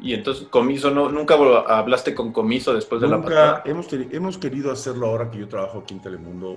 Y 0.00 0.14
entonces, 0.14 0.48
Comiso, 0.48 0.90
no, 0.90 1.08
¿nunca 1.10 1.34
hablaste 1.68 2.12
con 2.12 2.32
Comiso 2.32 2.74
después 2.74 3.00
de 3.00 3.06
la 3.06 3.20
partida? 3.20 3.62
Hemos, 3.64 3.92
hemos 3.92 4.36
querido 4.38 4.72
hacerlo 4.72 5.06
ahora 5.06 5.30
que 5.30 5.38
yo 5.38 5.48
trabajo 5.48 5.78
aquí 5.78 5.94
en 5.94 6.00
Telemundo 6.00 6.56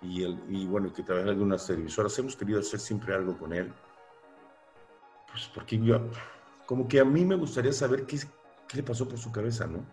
y, 0.00 0.22
el, 0.22 0.38
y 0.48 0.64
bueno, 0.66 0.90
que 0.90 1.02
trabaja 1.02 1.24
en 1.24 1.30
algunas 1.30 1.66
televisoras. 1.66 2.18
Hemos 2.18 2.34
querido 2.34 2.60
hacer 2.60 2.80
siempre 2.80 3.14
algo 3.14 3.36
con 3.36 3.52
él. 3.52 3.70
Pues 5.34 5.50
porque 5.52 5.80
yo, 5.80 6.00
como 6.64 6.86
que 6.86 7.00
a 7.00 7.04
mí 7.04 7.24
me 7.24 7.34
gustaría 7.34 7.72
saber 7.72 8.06
qué, 8.06 8.20
qué 8.68 8.76
le 8.76 8.84
pasó 8.84 9.08
por 9.08 9.18
su 9.18 9.32
cabeza, 9.32 9.66
¿no? 9.66 9.84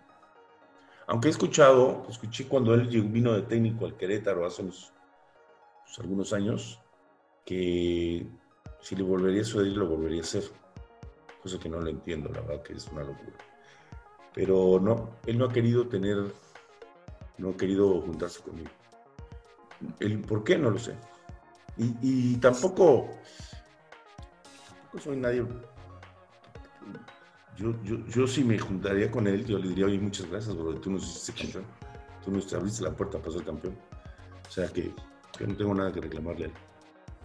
Aunque 1.08 1.30
he 1.30 1.32
escuchado, 1.32 2.06
escuché 2.08 2.48
cuando 2.48 2.76
él 2.76 2.88
vino 2.88 3.34
de 3.34 3.42
técnico 3.42 3.88
al 3.88 3.98
Querétaro 3.98 4.46
hace 4.46 4.62
unos, 4.62 4.94
pues, 5.84 5.98
algunos 5.98 6.32
años, 6.32 6.80
que 7.44 8.28
si 8.82 8.96
le 8.96 9.02
volvería 9.02 9.42
a 9.42 9.46
suceder, 9.46 9.76
lo 9.76 9.88
volvería 9.88 10.22
a 10.22 10.26
hacer. 10.26 10.44
Cosa 11.42 11.58
que 11.58 11.70
no 11.70 11.82
lo 11.82 11.90
entiendo, 11.90 12.30
la 12.30 12.42
verdad 12.42 12.62
que 12.62 12.74
es 12.74 12.88
una 12.90 13.02
locura. 13.02 13.36
Pero 14.36 14.80
no, 14.80 15.18
él 15.26 15.40
no 15.40 15.46
ha 15.46 15.52
querido 15.52 15.88
tener, 15.88 16.18
no 17.40 17.50
ha 17.50 17.58
querido 17.58 18.00
juntarse 18.02 18.44
conmigo. 18.44 18.70
El 20.00 20.22
por 20.22 20.44
qué 20.44 20.60
no 20.60 20.70
lo 20.70 20.78
sé. 20.78 20.96
Y, 21.78 22.36
tampoco, 22.38 23.10
tampoco 24.92 25.04
soy 25.04 25.18
nadie 25.18 25.46
yo, 27.58 27.74
yo, 27.84 27.98
yo 28.08 28.28
si 28.28 28.44
me 28.44 28.58
juntaría 28.58 29.12
con 29.12 29.28
él, 29.28 29.46
yo 29.46 29.60
le 29.60 29.68
diría, 29.70 29.86
oye, 29.86 30.00
muchas 30.00 30.30
gracias, 30.30 30.56
bro, 30.56 30.74
tú 30.76 30.90
nos 30.90 31.04
hiciste 31.04 31.44
campeón. 31.44 31.66
Tú 32.24 32.32
nos 32.32 32.52
abriste 32.54 32.84
la 32.84 32.92
puerta 32.92 33.20
para 33.20 33.32
ser 33.32 33.44
campeón. 33.44 33.76
O 34.48 34.52
sea 34.52 34.68
que 34.68 34.92
yo 35.40 35.48
no 35.48 35.56
tengo 35.56 35.74
nada 35.76 35.92
que 35.92 36.02
reclamarle 36.02 36.46
a 36.46 36.48
él. 36.48 36.54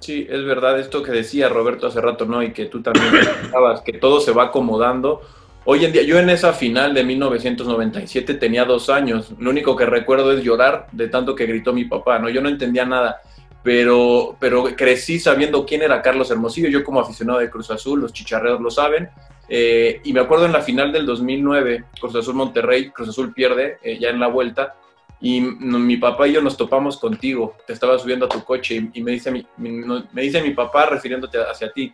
Sí, 0.01 0.27
es 0.29 0.45
verdad 0.45 0.79
esto 0.79 1.03
que 1.03 1.13
decía 1.13 1.49
Roberto 1.49 1.87
hace 1.87 2.01
rato, 2.01 2.27
¿no? 2.27 2.43
Y 2.43 2.53
que 2.53 2.67
tú 2.67 2.83
también 2.83 3.07
pensabas, 3.11 3.81
que 3.81 3.95
todo 3.95 4.21
se 4.21 4.33
va 4.33 4.45
acomodando. 4.45 5.23
Hoy 5.65 5.85
en 5.85 5.93
día, 5.93 6.03
yo 6.03 6.19
en 6.19 6.29
esa 6.29 6.53
final 6.53 6.93
de 6.93 7.03
1997 7.03 8.35
tenía 8.35 8.65
dos 8.65 8.91
años. 8.91 9.33
Lo 9.39 9.51
único 9.51 9.75
que 9.75 9.87
recuerdo 9.87 10.33
es 10.33 10.45
llorar 10.45 10.89
de 10.93 11.09
tanto 11.09 11.35
que 11.35 11.47
gritó 11.47 11.73
mi 11.73 11.87
papá, 11.87 12.19
¿no? 12.19 12.29
Yo 12.29 12.43
no 12.43 12.49
entendía 12.49 12.85
nada, 12.85 13.23
pero, 13.67 14.37
pero 14.39 14.63
crecí 14.77 15.19
sabiendo 15.19 15.67
quién 15.67 15.83
era 15.83 16.01
Carlos 16.01 16.31
Hermosillo. 16.31 16.69
Yo 16.69 16.85
como 16.85 17.01
aficionado 17.01 17.41
de 17.41 17.51
Cruz 17.51 17.69
Azul, 17.73 18.01
los 18.01 18.13
chicharreos 18.13 18.61
lo 18.61 18.71
saben. 18.71 19.11
Eh, 19.49 20.01
y 20.05 20.13
me 20.13 20.21
acuerdo 20.21 20.47
en 20.47 20.53
la 20.53 20.63
final 20.63 20.93
del 20.93 21.05
2009, 21.05 21.87
Cruz 22.01 22.15
Azul 22.15 22.37
Monterrey, 22.37 22.91
Cruz 22.91 23.09
Azul 23.09 23.35
pierde 23.35 23.79
eh, 23.83 23.99
ya 23.99 24.11
en 24.11 24.21
la 24.21 24.29
vuelta. 24.29 24.77
Y 25.21 25.41
mi 25.41 25.97
papá 25.97 26.29
y 26.29 26.35
yo 26.35 26.43
nos 26.43 26.57
topamos 26.57 26.97
contigo. 26.97 27.57
Te 27.67 27.73
estaba 27.73 27.99
subiendo 27.99 28.27
a 28.27 28.29
tu 28.29 28.45
coche 28.45 28.89
y, 28.93 29.03
me, 29.03 29.11
dice 29.11 29.33
mi, 29.33 29.45
me 29.57 30.23
dice 30.23 30.41
mi 30.43 30.51
papá, 30.51 30.87
refiriéndote 30.87 31.39
hacia 31.39 31.73
ti, 31.73 31.91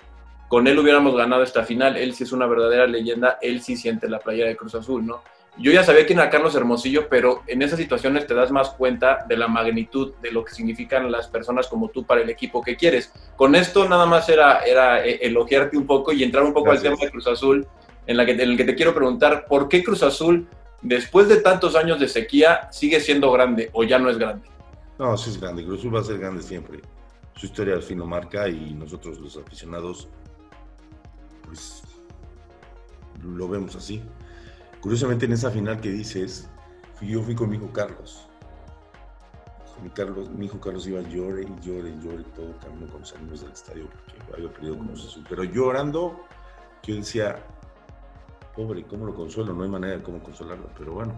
con 0.48 0.66
él 0.66 0.78
hubiéramos 0.78 1.16
ganado 1.16 1.42
esta 1.42 1.64
final. 1.64 1.96
Él 1.96 2.12
sí 2.12 2.24
es 2.24 2.32
una 2.32 2.46
verdadera 2.46 2.86
leyenda. 2.86 3.38
Él 3.40 3.62
sí 3.62 3.78
siente 3.78 4.10
la 4.10 4.18
playera 4.18 4.50
de 4.50 4.56
Cruz 4.56 4.74
Azul, 4.74 5.06
¿no? 5.06 5.22
Yo 5.58 5.70
ya 5.70 5.84
sabía 5.84 6.06
quién 6.06 6.18
era 6.18 6.30
Carlos 6.30 6.54
Hermosillo, 6.54 7.08
pero 7.10 7.42
en 7.46 7.60
esas 7.60 7.78
situaciones 7.78 8.26
te 8.26 8.34
das 8.34 8.50
más 8.50 8.70
cuenta 8.70 9.26
de 9.28 9.36
la 9.36 9.48
magnitud 9.48 10.14
de 10.22 10.32
lo 10.32 10.44
que 10.44 10.54
significan 10.54 11.12
las 11.12 11.28
personas 11.28 11.68
como 11.68 11.88
tú 11.88 12.04
para 12.04 12.22
el 12.22 12.30
equipo 12.30 12.62
que 12.62 12.76
quieres. 12.76 13.12
Con 13.36 13.54
esto 13.54 13.86
nada 13.86 14.06
más 14.06 14.30
era, 14.30 14.60
era 14.60 15.04
eh, 15.04 15.18
elogiarte 15.20 15.76
un 15.76 15.86
poco 15.86 16.12
y 16.12 16.22
entrar 16.22 16.42
un 16.44 16.54
poco 16.54 16.70
al 16.70 16.80
tema 16.80 16.96
de 16.98 17.10
Cruz 17.10 17.26
Azul, 17.26 17.66
en, 18.06 18.16
la 18.16 18.24
que, 18.24 18.32
en 18.32 18.40
el 18.40 18.56
que 18.56 18.64
te 18.64 18.74
quiero 18.74 18.94
preguntar, 18.94 19.44
¿por 19.46 19.68
qué 19.68 19.84
Cruz 19.84 20.02
Azul, 20.02 20.48
después 20.80 21.28
de 21.28 21.36
tantos 21.42 21.76
años 21.76 22.00
de 22.00 22.08
sequía, 22.08 22.68
sigue 22.72 22.98
siendo 23.00 23.30
grande 23.30 23.68
o 23.74 23.84
ya 23.84 23.98
no 23.98 24.08
es 24.08 24.16
grande? 24.16 24.48
No, 24.98 25.18
sí 25.18 25.30
es 25.30 25.38
grande. 25.38 25.64
Cruz 25.64 25.80
Azul 25.80 25.94
va 25.94 26.00
a 26.00 26.04
ser 26.04 26.18
grande 26.18 26.42
siempre. 26.42 26.80
Su 27.36 27.44
historia 27.44 27.74
al 27.74 27.82
fin 27.82 27.98
lo 27.98 28.06
marca 28.06 28.48
y 28.48 28.72
nosotros 28.72 29.18
los 29.18 29.36
aficionados, 29.36 30.08
pues, 31.44 31.82
lo 33.22 33.48
vemos 33.48 33.76
así. 33.76 34.02
Curiosamente 34.82 35.26
en 35.26 35.32
esa 35.32 35.48
final 35.48 35.80
que 35.80 35.90
dices, 35.90 36.50
yo 37.00 37.22
fui 37.22 37.36
con 37.36 37.48
mi 37.48 37.56
hijo 37.56 37.72
Carlos. 37.72 38.28
Mi, 40.36 40.46
hijo 40.46 40.60
Carlos 40.60 40.86
iba 40.86 41.00
llore 41.02 41.42
y 41.42 41.66
llore 41.66 41.90
y 41.90 42.00
llore 42.04 42.24
todo 42.36 42.56
camino 42.58 42.90
con 42.90 43.00
los 43.00 43.12
amigos 43.14 43.40
del 43.42 43.52
estadio 43.52 43.88
porque 43.88 44.32
había 44.34 44.52
perdido 44.52 44.78
con 44.78 44.90
Azul. 44.90 45.24
Pero 45.28 45.44
llorando, 45.44 46.20
yo 46.82 46.96
decía, 46.96 47.44
pobre, 48.56 48.84
¿cómo 48.84 49.06
lo 49.06 49.14
consuelo? 49.14 49.52
No 49.54 49.62
hay 49.62 49.70
manera 49.70 49.96
de 49.96 50.02
cómo 50.02 50.20
consolarlo. 50.20 50.68
Pero 50.76 50.94
bueno, 50.94 51.14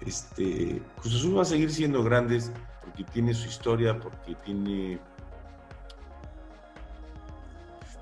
este, 0.00 0.82
Cruz 1.02 1.16
Azul 1.16 1.36
va 1.36 1.42
a 1.42 1.46
seguir 1.46 1.70
siendo 1.70 2.02
grande 2.02 2.42
porque 2.82 3.04
tiene 3.04 3.34
su 3.34 3.46
historia, 3.46 3.98
porque 4.00 4.34
tiene 4.36 4.98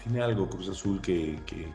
tiene 0.02 0.22
algo 0.22 0.48
Cruz 0.48 0.68
Azul 0.68 1.00
que, 1.00 1.40
que, 1.46 1.68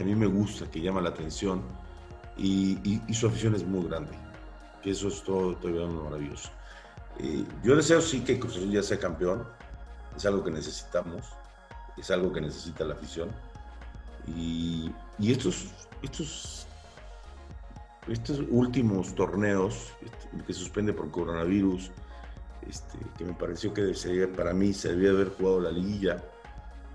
a 0.00 0.04
mí 0.04 0.14
me 0.14 0.26
gusta, 0.26 0.70
que 0.70 0.80
llama 0.80 1.00
la 1.00 1.10
atención. 1.10 1.62
Y, 2.36 3.00
su 3.12 3.26
afición 3.28 3.54
es 3.54 3.64
muy 3.64 3.86
grande, 3.86 4.12
que 4.82 4.90
eso 4.90 5.08
es 5.08 5.22
todo 5.22 5.54
todavía 5.56 5.86
maravilloso. 5.86 6.50
Eh, 7.20 7.44
yo 7.62 7.76
deseo 7.76 8.00
sí 8.00 8.24
que 8.24 8.40
Cruz 8.40 8.56
Azul 8.56 8.70
ya 8.70 8.82
sea 8.82 8.98
campeón, 8.98 9.46
es 10.16 10.26
algo 10.26 10.42
que 10.42 10.50
necesitamos, 10.50 11.24
es 11.96 12.10
algo 12.10 12.32
que 12.32 12.40
necesita 12.40 12.84
la 12.84 12.94
afición. 12.94 13.30
Y, 14.26 14.90
estos, 15.20 15.68
estos, 16.02 16.66
estos 18.08 18.42
últimos 18.50 19.14
torneos 19.14 19.92
este, 20.00 20.44
que 20.44 20.52
suspende 20.52 20.92
por 20.92 21.10
coronavirus, 21.12 21.92
este, 22.68 22.98
que 23.16 23.24
me 23.24 23.34
pareció 23.34 23.72
que 23.72 23.92
para 24.36 24.52
mí 24.52 24.72
se 24.72 24.88
debía 24.88 25.10
haber 25.10 25.28
jugado 25.28 25.60
la 25.60 25.70
liguilla, 25.70 26.20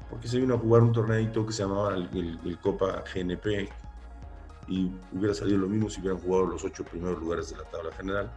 porque 0.10 0.28
se 0.28 0.40
vino 0.40 0.56
a 0.56 0.58
jugar 0.58 0.82
un 0.82 0.92
torneito 0.92 1.46
que 1.46 1.54
se 1.54 1.64
llamaba 1.64 1.96
el, 1.96 2.58
Copa 2.62 3.04
GNP 3.14 3.70
y 4.68 4.92
hubiera 5.14 5.34
salido 5.34 5.60
lo 5.60 5.68
mismo 5.68 5.90
si 5.90 6.02
hubieran 6.02 6.20
jugado 6.20 6.48
los 6.48 6.64
ocho 6.64 6.84
primeros 6.84 7.20
lugares 7.20 7.50
de 7.52 7.58
la 7.58 7.64
tabla 7.64 7.92
general. 7.94 8.32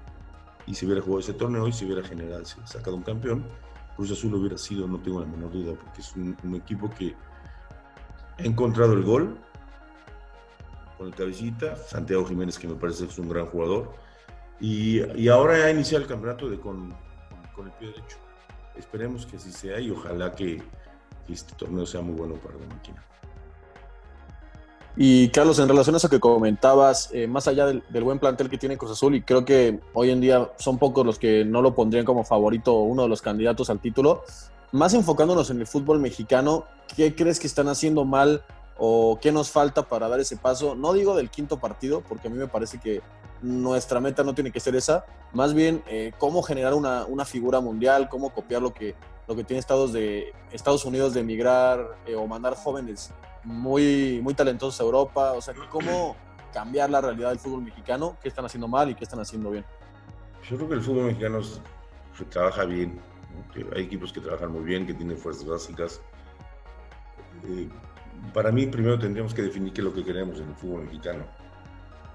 Y 0.67 0.75
si 0.75 0.87
hubiera 0.87 1.01
jugado 1.03 1.21
ese 1.21 1.35
torneo 1.35 1.67
y 1.67 1.73
si 1.73 1.85
hubiera 1.85 2.03
general 2.07 2.47
sacado 2.47 2.97
un 2.97 3.03
campeón, 3.03 3.45
Cruz 3.97 4.11
Azul 4.11 4.35
hubiera 4.35 4.57
sido, 4.57 4.87
no 4.87 4.99
tengo 5.01 5.21
la 5.21 5.27
menor 5.27 5.51
duda, 5.51 5.75
porque 5.75 6.01
es 6.01 6.15
un, 6.15 6.37
equipo 6.55 6.89
que 6.91 7.15
ha 8.39 8.43
encontrado 8.43 8.93
el 8.93 9.03
gol 9.03 9.39
con 10.97 11.09
el 11.09 11.15
cabecita, 11.15 11.77
Santiago 11.77 12.25
Jiménez 12.25 12.59
que 12.59 12.69
me 12.69 12.75
parece 12.75 13.05
que 13.05 13.11
es 13.11 13.19
un 13.19 13.29
gran 13.29 13.47
jugador. 13.47 13.93
Y, 14.61 15.03
y 15.21 15.29
ahora 15.29 15.55
ha 15.55 15.71
iniciado 15.71 16.03
el 16.03 16.09
campeonato 16.09 16.49
de, 16.49 16.61
con, 16.61 16.95
con 17.55 17.67
el 17.67 17.73
pie 17.73 17.89
derecho. 17.89 18.19
Esperemos 18.77 19.27
que 19.27 19.37
así 19.37 19.51
sea 19.51 19.81
y 19.81 19.91
ojalá 19.91 20.33
que, 20.33 20.63
este 21.29 21.55
torneo 21.55 21.87
sea 21.87 22.01
muy 22.01 22.15
bueno 22.15 22.35
para 22.35 22.59
la 22.59 22.67
máquina. 22.67 23.05
Y 24.97 25.29
Carlos, 25.29 25.59
en 25.59 25.69
relación 25.69 25.95
a 25.95 25.99
eso 25.99 26.11
que 26.11 26.21
comentabas, 26.21 27.09
eh, 27.13 27.27
más 27.27 27.49
allá 27.49 27.65
del, 27.67 27.83
buen 28.05 28.19
plantel 28.19 28.51
que 28.51 28.59
tiene 28.59 28.77
Cruz 28.77 28.93
Azul, 28.93 29.15
y 29.15 29.23
creo 29.23 29.45
que 29.45 29.81
hoy 29.95 30.11
en 30.11 30.21
día 30.21 30.51
son 30.59 30.79
pocos 30.79 31.07
los 31.07 31.19
que 31.19 31.45
no 31.45 31.63
lo 31.63 31.75
pondrían 31.75 32.05
como 32.05 32.25
favorito 32.25 32.75
o 32.75 32.83
uno 32.83 33.03
de 33.03 33.09
los 33.09 33.23
candidatos 33.23 33.71
al 33.71 33.81
título, 33.81 34.23
más 34.71 34.93
enfocándonos 34.93 35.51
en 35.51 35.61
el 35.61 35.67
fútbol 35.67 35.99
mexicano, 35.99 36.67
¿qué 36.95 37.15
crees 37.15 37.41
que 37.41 37.47
están 37.47 37.69
haciendo 37.69 38.05
mal 38.05 38.45
o 38.77 39.19
qué 39.21 39.33
nos 39.33 39.51
falta 39.51 39.89
para 39.89 40.09
dar 40.09 40.21
ese 40.21 40.37
paso? 40.37 40.75
No 40.75 40.93
digo 40.93 41.17
del 41.17 41.31
quinto 41.31 41.59
partido, 41.59 42.03
porque 42.07 42.29
a 42.29 42.31
mí 42.31 42.37
me 42.37 42.49
parece 42.49 42.79
que 42.79 43.01
nuestra 43.41 43.99
meta 43.99 44.23
no 44.23 44.35
tiene 44.35 44.53
que 44.53 44.61
ser 44.61 44.77
esa, 44.77 45.07
más 45.33 45.55
bien 45.55 45.83
eh, 45.89 46.13
cómo 46.19 46.43
generar 46.43 46.75
una, 46.75 47.07
una, 47.07 47.25
figura 47.25 47.61
mundial, 47.61 48.09
cómo 48.09 48.31
copiar 48.31 48.63
lo 48.63 48.73
que, 48.73 48.95
lo 49.33 49.37
que 49.37 49.45
tiene 49.45 49.61
Estados, 49.61 49.93
de, 49.93 50.33
Estados 50.51 50.85
Unidos 50.85 51.15
de 51.15 51.21
emigrar 51.21 51.97
eh, 52.07 52.15
o 52.15 52.27
mandar 52.27 52.55
jóvenes 52.55 53.13
muy, 53.45 54.21
muy 54.23 54.35
talentosos 54.35 54.81
a 54.81 54.85
Europa, 54.85 55.33
o 55.33 55.41
sea, 55.41 55.55
cómo 55.71 56.17
cambiar 56.53 56.91
la 56.91 57.01
realidad 57.01 57.31
del 57.31 57.39
fútbol 57.39 57.63
mexicano, 57.63 58.17
qué 58.23 58.29
están 58.29 58.45
haciendo 58.45 58.69
mal 58.69 58.91
y 58.91 58.95
qué 58.95 59.05
están 59.05 59.21
haciendo 59.21 59.51
bien. 59.51 59.65
Yo 60.49 60.57
creo 60.57 60.69
que 60.69 60.75
el 60.75 60.83
fútbol 60.83 61.05
mexicano 61.05 61.41
se 61.43 62.25
trabaja 62.29 62.65
bien, 62.65 63.01
hay 63.75 63.85
equipos 63.85 64.13
que 64.13 64.21
trabajan 64.21 64.53
muy 64.53 64.65
bien, 64.65 64.87
que 64.87 64.95
tienen 64.95 65.17
fuerzas 65.17 65.47
básicas. 65.47 66.01
Eh, 67.45 67.69
para 68.35 68.53
mí, 68.53 68.67
primero 68.67 68.99
tendríamos 68.99 69.35
que 69.35 69.43
definir 69.43 69.73
qué 69.73 69.81
es 69.81 69.85
lo 69.85 69.95
que 69.95 70.05
queremos 70.05 70.39
en 70.39 70.49
el 70.49 70.55
fútbol 70.55 70.83
mexicano 70.83 71.25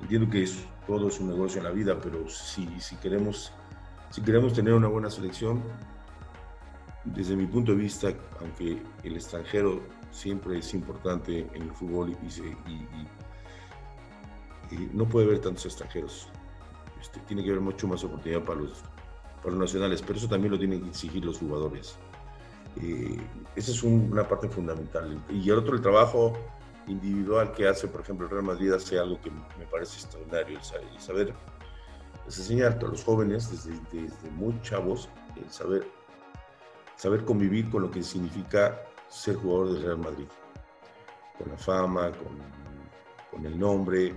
Entiendo 0.01 0.30
que 0.30 0.43
es, 0.43 0.65
todo 0.86 1.08
es 1.08 1.19
un 1.19 1.30
negocio 1.30 1.58
en 1.60 1.63
la 1.63 1.71
vida, 1.71 1.99
pero 2.01 2.30
si, 2.30 2.67
si, 2.80 2.95
queremos, 2.97 3.51
si 4.10 4.21
queremos 4.21 4.53
tener 4.53 4.73
una 4.73 4.88
buena 4.88 5.10
selección, 5.10 5.63
desde 7.13 7.36
mi 7.36 7.46
punto 7.46 7.72
de 7.72 7.78
vista, 7.78 8.13
aunque 8.39 8.82
el 9.04 9.15
extranjero 9.15 9.82
siempre 10.12 10.60
es 10.60 10.74
importante 10.74 11.48
en 11.54 11.62
el 11.63 11.72
fútbol 11.72 12.12
y, 12.12 13.08
no 14.93 15.06
puede 15.06 15.28
haber 15.28 15.39
tantos 15.39 15.65
extranjeros. 15.65 16.28
Este, 17.00 17.22
tiene 17.22 17.41
que 17.41 17.52
haber 17.52 17.62
mucho 17.62 17.88
más 17.88 18.04
oportunidad 18.04 18.43
para 18.43 18.60
los, 18.60 18.84
para 19.38 19.52
los 19.52 19.60
nacionales, 19.60 20.02
pero 20.02 20.20
eso 20.20 20.28
también 20.28 20.52
lo 20.52 20.60
tienen 20.60 20.82
que 20.82 20.89
exigir 20.89 21.24
los 21.24 21.38
jugadores. 21.38 21.98
Eh, 22.82 23.17
esa 23.56 23.72
es 23.72 23.82
una 23.84 24.28
parte 24.28 24.50
fundamental. 24.50 25.24
Y 25.30 25.50
el 25.50 25.58
otro, 25.58 25.76
el 25.76 25.82
trabajo 25.82 26.34
individual 26.88 27.54
que 27.54 27.67
hace, 27.67 27.88
por 27.88 28.02
ejemplo, 28.02 28.26
el 28.26 28.32
Real 28.32 28.43
Madrid 28.43 28.74
hace 28.74 29.00
algo 29.00 29.20
que 29.22 29.32
me 29.32 29.65
parece 29.72 30.00
extraordinario, 30.00 30.60
el 30.60 31.00
saber, 31.00 31.34
es 32.28 32.38
enseñar 32.38 32.78
a 32.82 32.86
los 32.88 33.04
jóvenes 33.04 33.50
desde, 33.50 33.80
desde, 33.91 34.30
muy 34.32 34.60
chavos, 34.62 35.10
el 35.36 35.50
saber, 35.50 35.88
saber 36.98 37.24
convivir 37.24 37.70
con 37.70 37.84
lo 37.84 37.90
que 37.90 38.04
significa 38.04 38.82
ser 39.08 39.38
jugador 39.38 39.74
del 39.74 39.84
Real 39.84 39.98
Madrid, 40.00 40.28
con 41.38 41.50
la 41.50 41.58
fama, 41.58 42.12
con, 42.12 42.38
con 43.32 43.46
el 43.46 43.58
nombre, 43.58 44.14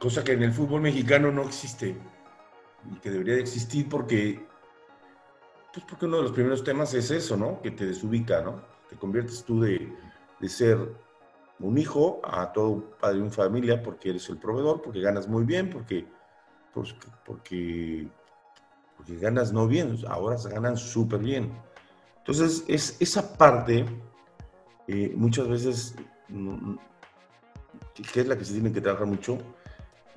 cosa 0.00 0.24
que 0.24 0.32
en 0.32 0.42
el 0.42 0.52
fútbol 0.52 0.80
mexicano 0.80 1.30
no 1.30 1.42
existe 1.42 1.96
y 2.90 2.98
que 2.98 3.10
debería 3.10 3.34
de 3.34 3.40
existir 3.40 3.88
porque 3.88 4.44
Pues 5.72 5.84
porque 5.86 6.06
uno 6.06 6.18
de 6.18 6.22
los 6.24 6.32
primeros 6.32 6.62
temas 6.62 6.94
es 6.94 7.10
eso, 7.10 7.36
¿no? 7.36 7.60
Que 7.62 7.70
te 7.70 7.86
desubica, 7.86 8.42
¿no? 8.42 8.62
Te 8.88 8.96
conviertes 8.96 9.44
tú 9.44 9.60
de, 9.60 9.92
de 10.40 10.48
ser 10.48 10.78
un 11.58 11.78
hijo 11.78 12.20
a 12.22 12.52
todo 12.52 12.96
padre 13.00 13.16
de 13.16 13.22
una 13.22 13.30
familia 13.30 13.82
porque 13.82 14.10
eres 14.10 14.28
el 14.28 14.38
proveedor, 14.38 14.82
porque 14.82 15.00
ganas 15.00 15.26
muy 15.26 15.44
bien, 15.44 15.70
porque, 15.70 16.06
porque, 17.24 18.08
porque 19.04 19.20
ganas 19.20 19.52
no 19.52 19.66
bien, 19.66 19.98
ahora 20.08 20.38
se 20.38 20.48
ganan 20.48 20.76
súper 20.76 21.20
bien. 21.20 21.52
Entonces, 22.18 22.64
es, 22.68 22.96
esa 23.00 23.36
parte 23.36 23.84
eh, 24.88 25.12
muchas 25.14 25.48
veces, 25.48 25.94
mm, 26.28 26.76
que 28.12 28.20
es 28.20 28.26
la 28.26 28.36
que 28.36 28.44
se 28.44 28.54
tiene 28.54 28.72
que 28.72 28.80
trabajar 28.80 29.06
mucho, 29.06 29.38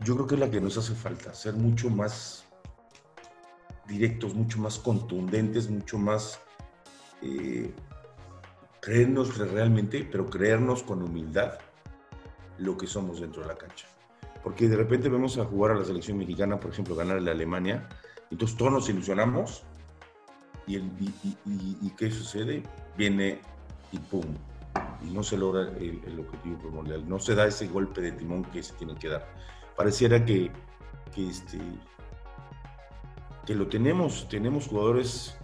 yo 0.03 0.15
creo 0.15 0.27
que 0.27 0.35
es 0.35 0.39
la 0.39 0.49
que 0.49 0.61
nos 0.61 0.77
hace 0.77 0.93
falta, 0.93 1.33
ser 1.33 1.55
mucho 1.55 1.89
más 1.89 2.45
directos, 3.87 4.35
mucho 4.35 4.59
más 4.59 4.79
contundentes, 4.79 5.69
mucho 5.69 5.97
más 5.97 6.39
eh, 7.21 7.73
creernos 8.79 9.37
realmente, 9.37 10.07
pero 10.09 10.29
creernos 10.29 10.83
con 10.83 11.01
humildad 11.01 11.53
lo 12.57 12.77
que 12.77 12.87
somos 12.87 13.19
dentro 13.19 13.41
de 13.41 13.49
la 13.49 13.55
cancha. 13.55 13.87
Porque 14.43 14.69
de 14.69 14.77
repente 14.77 15.09
vemos 15.09 15.37
a 15.37 15.45
jugar 15.45 15.71
a 15.71 15.75
la 15.75 15.83
selección 15.83 16.17
mexicana, 16.17 16.59
por 16.59 16.71
ejemplo, 16.71 16.95
ganar 16.95 17.17
a 17.17 17.31
Alemania, 17.31 17.89
entonces 18.31 18.57
todos 18.57 18.71
nos 18.71 18.89
ilusionamos 18.89 19.63
y, 20.65 20.79
¿qué 21.97 22.11
sucede? 22.11 22.63
Viene 22.97 23.39
y 23.91 23.99
pum, 23.99 24.25
y 25.01 25.09
no 25.11 25.23
se 25.23 25.37
logra 25.37 25.61
el, 25.77 26.19
objetivo 26.19 26.57
primordial, 26.59 27.07
no 27.07 27.19
se 27.19 27.35
da 27.35 27.47
ese 27.47 27.67
golpe 27.67 28.01
de 28.01 28.11
timón 28.11 28.43
que 28.45 28.61
se 28.61 28.73
tiene 28.73 28.95
que 28.95 29.07
dar. 29.07 29.25
Pareciera 29.75 30.25
que, 30.25 30.51
que, 31.15 31.29
este, 31.29 31.59
que 33.45 33.55
lo 33.55 33.67
tenemos, 33.67 34.27
tenemos 34.27 34.67
jugadores 34.67 35.37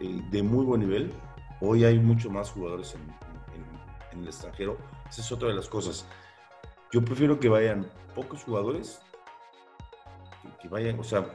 eh, 0.00 0.20
de 0.30 0.42
muy 0.42 0.64
buen 0.64 0.80
nivel, 0.80 1.12
Hoy 1.60 1.84
hay 1.84 1.98
mucho 1.98 2.28
más 2.28 2.50
jugadores 2.50 2.94
en, 2.94 4.20
el 4.20 4.26
extranjero. 4.26 4.76
Esa 5.08 5.20
es 5.22 5.32
otra 5.32 5.48
de 5.48 5.54
las 5.54 5.68
cosas. 5.68 6.06
Yo 6.92 7.02
prefiero 7.02 7.40
que 7.40 7.48
vayan 7.48 7.86
pocos 8.14 8.44
jugadores, 8.44 9.00
que, 10.60 10.68
vayan, 10.68 10.98
o 10.98 11.04
sea, 11.04 11.34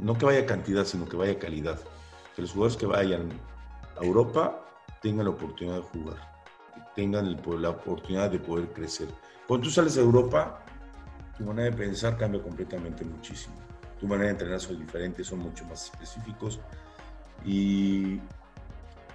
no 0.00 0.16
que 0.16 0.24
vaya 0.24 0.46
cantidad, 0.46 0.84
sino 0.84 1.08
que 1.08 1.16
vaya 1.16 1.38
calidad. 1.38 1.78
Que 2.34 2.42
los 2.42 2.52
jugadores 2.52 2.76
que 2.76 2.86
vayan 2.86 3.28
a 4.00 4.04
Europa 4.04 4.64
tengan 5.02 5.26
la 5.26 5.30
oportunidad 5.30 5.76
de 5.76 5.82
jugar, 5.82 6.16
tengan 6.94 7.36
la 7.60 7.70
oportunidad 7.70 8.30
de 8.30 8.38
poder 8.38 8.68
crecer. 8.72 9.08
Cuando 9.46 9.64
tú 9.66 9.70
sales 9.70 9.96
a 9.96 10.00
Europa, 10.00 10.64
tu 11.36 11.44
manera 11.44 11.70
de 11.70 11.76
pensar 11.76 12.16
cambia 12.16 12.42
completamente 12.42 13.04
muchísimo. 13.04 13.54
Tu 14.00 14.06
manera 14.06 14.26
de 14.26 14.32
entrenar 14.32 14.60
son 14.60 14.78
diferentes, 14.78 15.26
son 15.26 15.40
mucho 15.40 15.64
más 15.64 15.84
específicos. 15.84 16.60
Y 17.44 18.20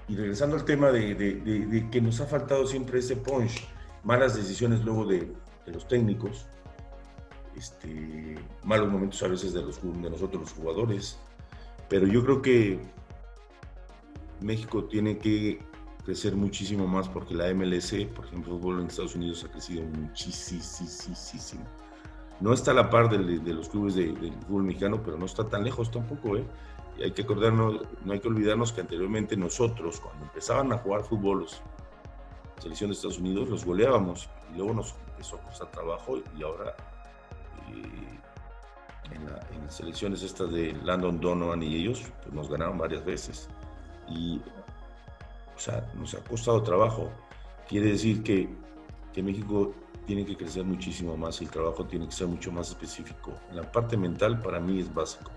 y 0.08 0.16
regresando 0.16 0.56
al 0.56 0.66
tema 0.66 0.92
de, 0.92 1.88
que 1.92 2.02
nos 2.02 2.20
ha 2.20 2.26
faltado 2.26 2.68
siempre 2.68 3.00
ese 3.00 3.16
punch, 3.16 3.68
malas 4.04 4.36
decisiones 4.36 4.84
luego 4.84 5.06
de, 5.06 5.32
los 5.68 5.88
técnicos, 5.88 6.46
este, 7.58 8.36
malos 8.64 8.92
momentos 8.92 9.22
a 9.24 9.28
veces 9.28 9.54
de, 9.54 9.62
los, 9.62 9.82
de 9.82 10.10
nosotros 10.10 10.42
los 10.42 10.54
jugadores, 10.54 11.20
pero 11.90 12.08
yo 12.08 12.24
creo 12.24 12.42
que 12.42 12.80
México 14.42 14.86
tiene 14.86 15.18
que 15.18 15.60
crecer 16.04 16.36
muchísimo 16.36 16.88
más 16.88 17.08
porque 17.08 17.34
la 17.34 17.54
MLS, 17.54 17.94
por 18.16 18.26
ejemplo, 18.26 18.54
el 18.54 18.60
fútbol 18.60 18.82
en 18.82 18.88
Estados 18.88 19.16
Unidos 19.16 19.44
ha 19.46 19.52
crecido 19.52 19.84
muchísimo. 19.84 21.64
No 22.40 22.52
está 22.52 22.72
a 22.72 22.74
la 22.74 22.90
par 22.90 23.10
de, 23.10 23.54
los 23.54 23.70
clubes 23.70 23.96
del 23.96 24.34
fútbol 24.48 24.64
mexicano, 24.64 25.02
pero 25.04 25.18
no 25.18 25.26
está 25.26 25.48
tan 25.48 25.64
lejos 25.64 25.92
tampoco, 25.92 26.38
¿eh? 26.38 26.46
Y 26.98 27.04
hay 27.04 27.12
que 27.12 27.24
acordarnos, 27.24 27.82
no 28.04 28.14
hay 28.14 28.20
que 28.20 28.28
olvidarnos 28.28 28.74
que 28.74 28.82
anteriormente 28.82 29.38
nosotros, 29.38 30.00
cuando 30.00 30.26
empezaban 30.26 30.72
a 30.74 30.78
jugar 30.78 31.04
fútbol 31.04 31.42
los 31.42 31.62
selección 32.64 32.90
de 32.90 32.96
Estados 32.96 33.20
Unidos, 33.20 33.50
los 33.50 33.66
goleábamos 33.66 34.30
y 34.52 34.58
luego 34.58 34.74
nos 34.74 34.96
empezó 35.12 35.36
a 35.36 35.42
costar 35.42 35.72
trabajo 35.72 36.20
y 36.38 36.44
ahora 36.44 36.76
en, 37.74 39.66
las 39.66 39.76
selecciones 39.76 40.24
estas 40.24 40.52
de 40.52 40.74
Landon 40.84 41.20
Donovan 41.20 41.64
y 41.64 41.76
ellos 41.76 42.04
pues 42.22 42.34
nos 42.34 42.50
ganaron 42.50 42.78
varias 42.78 43.04
veces. 43.06 43.50
Y, 44.10 44.42
o 45.56 45.60
sea, 45.60 45.90
nos 45.96 46.14
ha 46.14 46.24
costado 46.24 46.62
trabajo. 46.64 47.10
Quiere 47.68 47.88
decir 47.88 48.24
que, 48.24 48.50
que 49.14 49.24
México 49.24 49.74
tiene 50.06 50.26
que 50.26 50.36
crecer 50.36 50.64
muchísimo 50.64 51.16
más 51.16 51.42
y 51.42 51.46
el 51.46 51.52
trabajo 51.52 51.86
tiene 51.86 52.06
que 52.06 52.12
ser 52.12 52.28
mucho 52.28 52.52
más 52.52 52.70
específico. 52.70 53.34
La 53.54 53.72
parte 53.72 53.96
mental 53.96 54.40
para 54.40 54.60
mí 54.60 54.80
es 54.80 54.94
básico. 54.94 55.32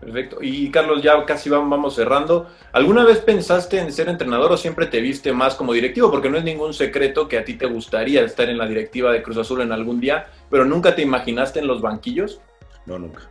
Perfecto. 0.00 0.38
Y 0.40 0.70
Carlos, 0.70 1.02
ya 1.02 1.24
casi 1.26 1.50
vamos 1.50 1.94
cerrando. 1.94 2.48
¿Alguna 2.72 3.04
vez 3.04 3.18
pensaste 3.18 3.78
en 3.78 3.92
ser 3.92 4.08
entrenador 4.08 4.50
o 4.50 4.56
siempre 4.56 4.86
te 4.86 5.00
viste 5.00 5.32
más 5.32 5.54
como 5.54 5.74
directivo? 5.74 6.10
Porque 6.10 6.30
no 6.30 6.38
es 6.38 6.44
ningún 6.44 6.72
secreto 6.72 7.28
que 7.28 7.36
a 7.36 7.44
ti 7.44 7.54
te 7.54 7.66
gustaría 7.66 8.22
estar 8.22 8.48
en 8.48 8.56
la 8.56 8.66
directiva 8.66 9.12
de 9.12 9.22
Cruz 9.22 9.36
Azul 9.36 9.60
en 9.60 9.72
algún 9.72 10.00
día, 10.00 10.28
pero 10.48 10.64
nunca 10.64 10.94
te 10.94 11.02
imaginaste 11.02 11.58
en 11.58 11.66
los 11.66 11.82
banquillos. 11.82 12.40
No, 12.86 12.98
nunca. 12.98 13.28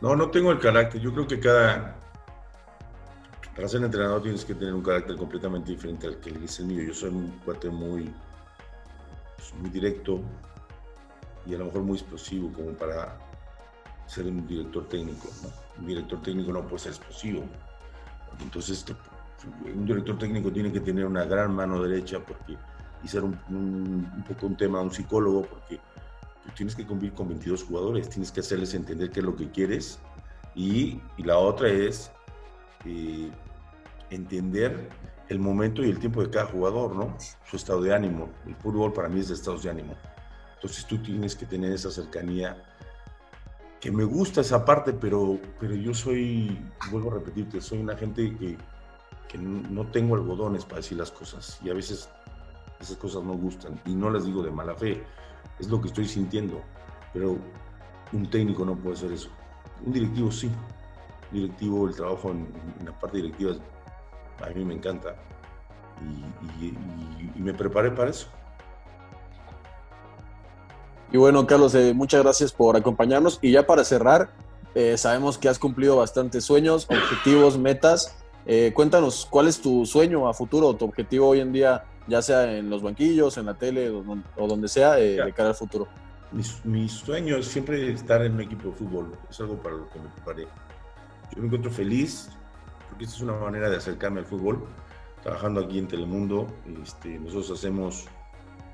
No, 0.00 0.14
no 0.14 0.30
tengo 0.30 0.52
el 0.52 0.60
carácter. 0.60 1.00
Yo 1.00 1.12
creo 1.12 1.26
que 1.26 1.40
cada. 1.40 1.96
Para 3.56 3.66
ser 3.66 3.82
entrenador 3.82 4.22
tienes 4.22 4.44
que 4.44 4.54
tener 4.54 4.72
un 4.72 4.82
carácter 4.82 5.16
completamente 5.16 5.72
diferente 5.72 6.06
al 6.06 6.20
que 6.20 6.30
es 6.44 6.60
el 6.60 6.66
mío. 6.66 6.84
Yo 6.86 6.94
soy 6.94 7.10
un 7.10 7.40
cuate 7.44 7.68
muy, 7.70 8.08
pues, 9.36 9.52
muy 9.54 9.68
directo 9.68 10.20
y 11.44 11.56
a 11.56 11.58
lo 11.58 11.64
mejor 11.64 11.82
muy 11.82 11.98
explosivo 11.98 12.52
como 12.52 12.70
para 12.72 13.18
ser 14.08 14.26
un 14.26 14.46
director 14.46 14.88
técnico. 14.88 15.28
Un 15.78 15.86
director 15.86 16.20
técnico 16.22 16.52
no 16.52 16.66
puede 16.66 16.78
ser 16.80 16.92
explosivo. 16.92 17.44
Entonces, 18.40 18.84
un 19.64 19.86
director 19.86 20.18
técnico 20.18 20.50
tiene 20.50 20.72
que 20.72 20.80
tener 20.80 21.04
una 21.04 21.24
gran 21.24 21.54
mano 21.54 21.82
derecha 21.82 22.18
porque, 22.20 22.56
y 23.04 23.08
ser 23.08 23.22
un, 23.22 24.24
poco 24.26 24.46
un 24.46 24.56
tema, 24.56 24.80
un 24.80 24.90
psicólogo, 24.90 25.42
porque 25.42 25.76
tú 25.76 26.50
tienes 26.56 26.74
que 26.74 26.86
convivir 26.86 27.14
con 27.14 27.28
22 27.28 27.64
jugadores, 27.64 28.08
tienes 28.08 28.32
que 28.32 28.40
hacerles 28.40 28.74
entender 28.74 29.10
qué 29.10 29.20
es 29.20 29.26
lo 29.26 29.36
que 29.36 29.50
quieres. 29.50 30.00
Y, 30.54 31.00
y 31.16 31.22
la 31.22 31.38
otra 31.38 31.68
es 31.68 32.10
eh, 32.84 33.30
entender 34.10 34.88
el 35.28 35.38
momento 35.38 35.84
y 35.84 35.90
el 35.90 35.98
tiempo 35.98 36.22
de 36.22 36.30
cada 36.30 36.46
jugador, 36.46 36.96
¿no? 36.96 37.16
Su 37.48 37.56
estado 37.56 37.82
de 37.82 37.94
ánimo. 37.94 38.30
El 38.46 38.56
fútbol 38.56 38.92
para 38.92 39.08
mí 39.08 39.20
es 39.20 39.28
de 39.28 39.34
estados 39.34 39.62
de 39.62 39.70
ánimo. 39.70 39.94
Entonces 40.54 40.86
tú 40.86 40.98
tienes 40.98 41.36
que 41.36 41.46
tener 41.46 41.70
esa 41.70 41.90
cercanía 41.90 42.56
que 43.80 43.92
me 43.92 44.04
gusta 44.04 44.40
esa 44.40 44.64
parte, 44.64 44.92
pero, 44.92 45.38
pero 45.60 45.74
yo 45.74 45.94
soy, 45.94 46.58
vuelvo 46.90 47.10
a 47.10 47.14
repetirte, 47.14 47.60
soy 47.60 47.78
una 47.78 47.96
gente 47.96 48.36
que, 48.36 48.56
que 49.28 49.38
no 49.38 49.86
tengo 49.86 50.16
algodones 50.16 50.64
para 50.64 50.76
decir 50.76 50.98
las 50.98 51.12
cosas 51.12 51.58
y 51.62 51.70
a 51.70 51.74
veces 51.74 52.08
esas 52.80 52.96
cosas 52.96 53.22
no 53.22 53.34
gustan 53.34 53.80
y 53.86 53.94
no 53.94 54.10
las 54.10 54.24
digo 54.24 54.42
de 54.42 54.50
mala 54.50 54.74
fe, 54.74 55.02
es 55.58 55.68
lo 55.68 55.80
que 55.80 55.88
estoy 55.88 56.06
sintiendo, 56.06 56.60
pero 57.12 57.36
un 58.12 58.30
técnico 58.30 58.64
no 58.64 58.76
puede 58.76 58.96
hacer 58.96 59.12
eso. 59.12 59.30
Un 59.84 59.92
directivo 59.92 60.30
sí, 60.30 60.50
directivo, 61.30 61.88
el 61.88 61.94
trabajo 61.94 62.30
en, 62.30 62.48
la 62.84 62.98
parte 62.98 63.18
directiva 63.18 63.52
a 64.40 64.50
mí 64.50 64.64
me 64.64 64.74
encanta 64.74 65.16
y 67.36 67.40
me 67.40 67.52
preparé 67.54 67.90
para 67.90 68.10
eso. 68.10 68.28
Y 71.10 71.16
bueno, 71.16 71.46
Carlos, 71.46 71.74
eh, 71.74 71.94
muchas 71.94 72.22
gracias 72.22 72.52
por 72.52 72.76
acompañarnos. 72.76 73.38
Y 73.40 73.52
ya 73.52 73.66
para 73.66 73.84
cerrar, 73.84 74.30
eh, 74.74 74.96
sabemos 74.98 75.38
que 75.38 75.48
has 75.48 75.58
cumplido 75.58 75.96
bastantes 75.96 76.44
sueños, 76.44 76.86
objetivos, 76.90 77.58
metas. 77.58 78.16
Eh, 78.46 78.72
cuéntanos, 78.74 79.26
¿cuál 79.28 79.48
es 79.48 79.60
tu 79.60 79.86
sueño 79.86 80.28
a 80.28 80.34
futuro, 80.34 80.74
tu 80.74 80.84
objetivo 80.84 81.28
hoy 81.28 81.40
en 81.40 81.52
día, 81.52 81.84
ya 82.06 82.22
sea 82.22 82.56
en 82.56 82.70
los 82.70 82.82
banquillos, 82.82 83.36
en 83.38 83.46
la 83.46 83.54
tele 83.54 83.90
o, 83.90 84.46
donde 84.46 84.68
sea, 84.68 84.92
de 84.92 85.32
cara 85.34 85.50
al 85.50 85.54
futuro? 85.54 85.88
Mi, 86.64 86.88
sueño 86.88 87.36
es 87.36 87.46
siempre 87.46 87.90
estar 87.90 88.22
en 88.22 88.34
un 88.34 88.42
equipo 88.42 88.68
de 88.68 88.74
fútbol. 88.74 89.16
Es 89.30 89.40
algo 89.40 89.56
para 89.56 89.76
lo 89.76 89.88
que 89.88 89.98
me 89.98 90.08
preparé. 90.08 90.42
Yo 91.34 91.40
me 91.40 91.46
encuentro 91.46 91.70
feliz 91.70 92.28
porque 92.88 93.04
esta 93.04 93.16
es 93.16 93.22
una 93.22 93.34
manera 93.34 93.70
de 93.70 93.76
acercarme 93.76 94.20
al 94.20 94.26
fútbol. 94.26 94.66
Trabajando 95.22 95.60
aquí 95.60 95.78
en 95.78 95.88
Telemundo, 95.88 96.46
este, 96.82 97.18
nosotros 97.18 97.58
hacemos 97.58 98.06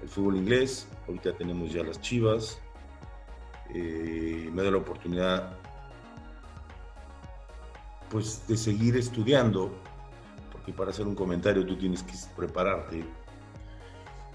el 0.04 0.10
fútbol 0.10 0.36
inglés, 0.36 0.86
ahorita 1.08 1.34
tenemos 1.34 1.72
ya 1.72 1.82
las 1.82 1.98
Chivas, 1.98 2.58
eh, 3.74 4.50
me 4.52 4.62
da 4.62 4.70
la 4.70 4.76
oportunidad 4.76 5.56
pues 8.10 8.46
de 8.46 8.58
seguir 8.58 8.98
estudiando, 8.98 9.72
porque 10.52 10.74
para 10.74 10.90
hacer 10.90 11.06
un 11.06 11.14
comentario 11.14 11.64
tú 11.66 11.76
tienes 11.76 12.02
que 12.02 12.12
prepararte. 12.36 13.02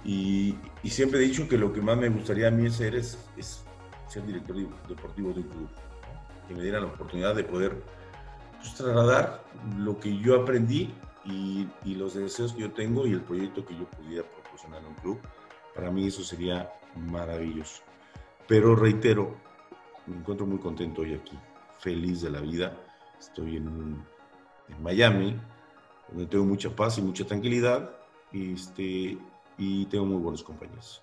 Y, 0.03 0.55
siempre 0.85 1.19
he 1.19 1.21
dicho 1.21 1.47
que 1.47 1.57
lo 1.57 1.71
que 1.71 1.81
más 1.81 1.97
me 1.97 2.09
gustaría 2.09 2.47
a 2.47 2.51
mí 2.51 2.65
hacer 2.65 2.95
es, 2.95 3.19
ser 4.07 4.25
director 4.25 4.55
deportivo 4.87 5.33
de 5.33 5.41
un 5.41 5.47
club, 5.49 5.69
que 6.47 6.55
me 6.55 6.63
diera 6.63 6.79
la 6.79 6.87
oportunidad 6.87 7.35
de 7.35 7.43
poder 7.43 7.83
pues, 8.57 8.73
trasladar 8.73 9.43
lo 9.77 9.99
que 9.99 10.17
yo 10.17 10.41
aprendí 10.41 10.91
y, 11.25 11.67
y, 11.85 11.93
los 11.93 12.15
deseos 12.15 12.53
que 12.53 12.61
yo 12.61 12.71
tengo 12.71 13.05
y 13.05 13.11
el 13.11 13.21
proyecto 13.21 13.63
que 13.63 13.75
yo 13.75 13.85
pudiera 13.85 14.27
proporcionar 14.27 14.83
a 14.83 14.87
un 14.87 14.95
club 14.95 15.19
para 15.75 15.91
mí 15.91 16.07
eso 16.07 16.23
sería 16.23 16.71
maravilloso. 16.95 17.83
Pero 18.47 18.75
reitero, 18.75 19.35
me 20.07 20.17
encuentro 20.17 20.45
muy 20.45 20.59
contento 20.59 21.01
hoy 21.01 21.13
aquí, 21.13 21.37
feliz 21.79 22.21
de 22.21 22.31
la 22.31 22.41
vida 22.41 22.73
estoy 23.19 23.57
en, 23.57 24.19
Miami, 24.81 25.35
donde 26.09 26.27
tengo 26.27 26.45
mucha 26.45 26.69
paz 26.69 26.99
y 26.99 27.01
mucha 27.01 27.25
tranquilidad 27.25 27.89
este, 28.31 29.17
y 29.57 29.85
tengo 29.85 30.05
muy 30.05 30.17
buenos 30.17 30.43
compañeros. 30.43 31.01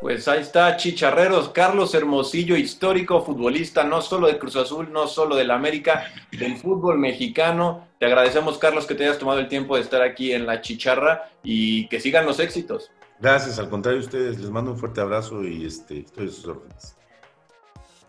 Pues 0.00 0.26
ahí 0.28 0.40
está, 0.40 0.76
Chicharreros, 0.76 1.50
Carlos 1.50 1.94
Hermosillo, 1.94 2.56
histórico 2.56 3.22
futbolista, 3.22 3.84
no 3.84 4.00
solo 4.00 4.26
de 4.26 4.38
Cruz 4.38 4.56
Azul, 4.56 4.90
no 4.90 5.06
solo 5.06 5.36
del 5.36 5.50
América, 5.50 6.10
del 6.32 6.56
fútbol 6.56 6.98
mexicano. 6.98 7.86
Te 8.00 8.06
agradecemos, 8.06 8.58
Carlos, 8.58 8.86
que 8.86 8.94
te 8.94 9.04
hayas 9.04 9.18
tomado 9.18 9.38
el 9.38 9.48
tiempo 9.48 9.76
de 9.76 9.82
estar 9.82 10.02
aquí 10.02 10.32
en 10.32 10.46
la 10.46 10.62
Chicharra 10.62 11.30
y 11.44 11.86
que 11.88 12.00
sigan 12.00 12.26
los 12.26 12.40
éxitos. 12.40 12.90
Gracias, 13.22 13.60
al 13.60 13.70
contrario 13.70 14.00
ustedes, 14.00 14.40
les 14.40 14.50
mando 14.50 14.72
un 14.72 14.76
fuerte 14.76 15.00
abrazo 15.00 15.44
y 15.44 15.64
este, 15.64 16.00
estoy 16.00 16.26
a 16.26 16.30
sus 16.30 16.44
órdenes. 16.44 16.96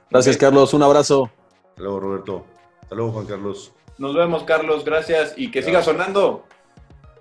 Gracias, 0.09 0.35
Carlos, 0.37 0.73
un 0.73 0.81
abrazo. 0.81 1.29
Hasta 1.69 1.83
luego, 1.83 1.99
Roberto. 1.99 2.45
Hasta 2.81 2.95
luego, 2.95 3.11
Juan 3.11 3.27
Carlos. 3.27 3.73
Nos 3.99 4.15
vemos, 4.15 4.43
Carlos, 4.43 4.83
gracias 4.83 5.35
y 5.37 5.51
que 5.51 5.61
siga 5.61 5.83
sonando. 5.83 6.45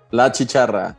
La 0.09 0.31
Chicharra. 0.31 0.97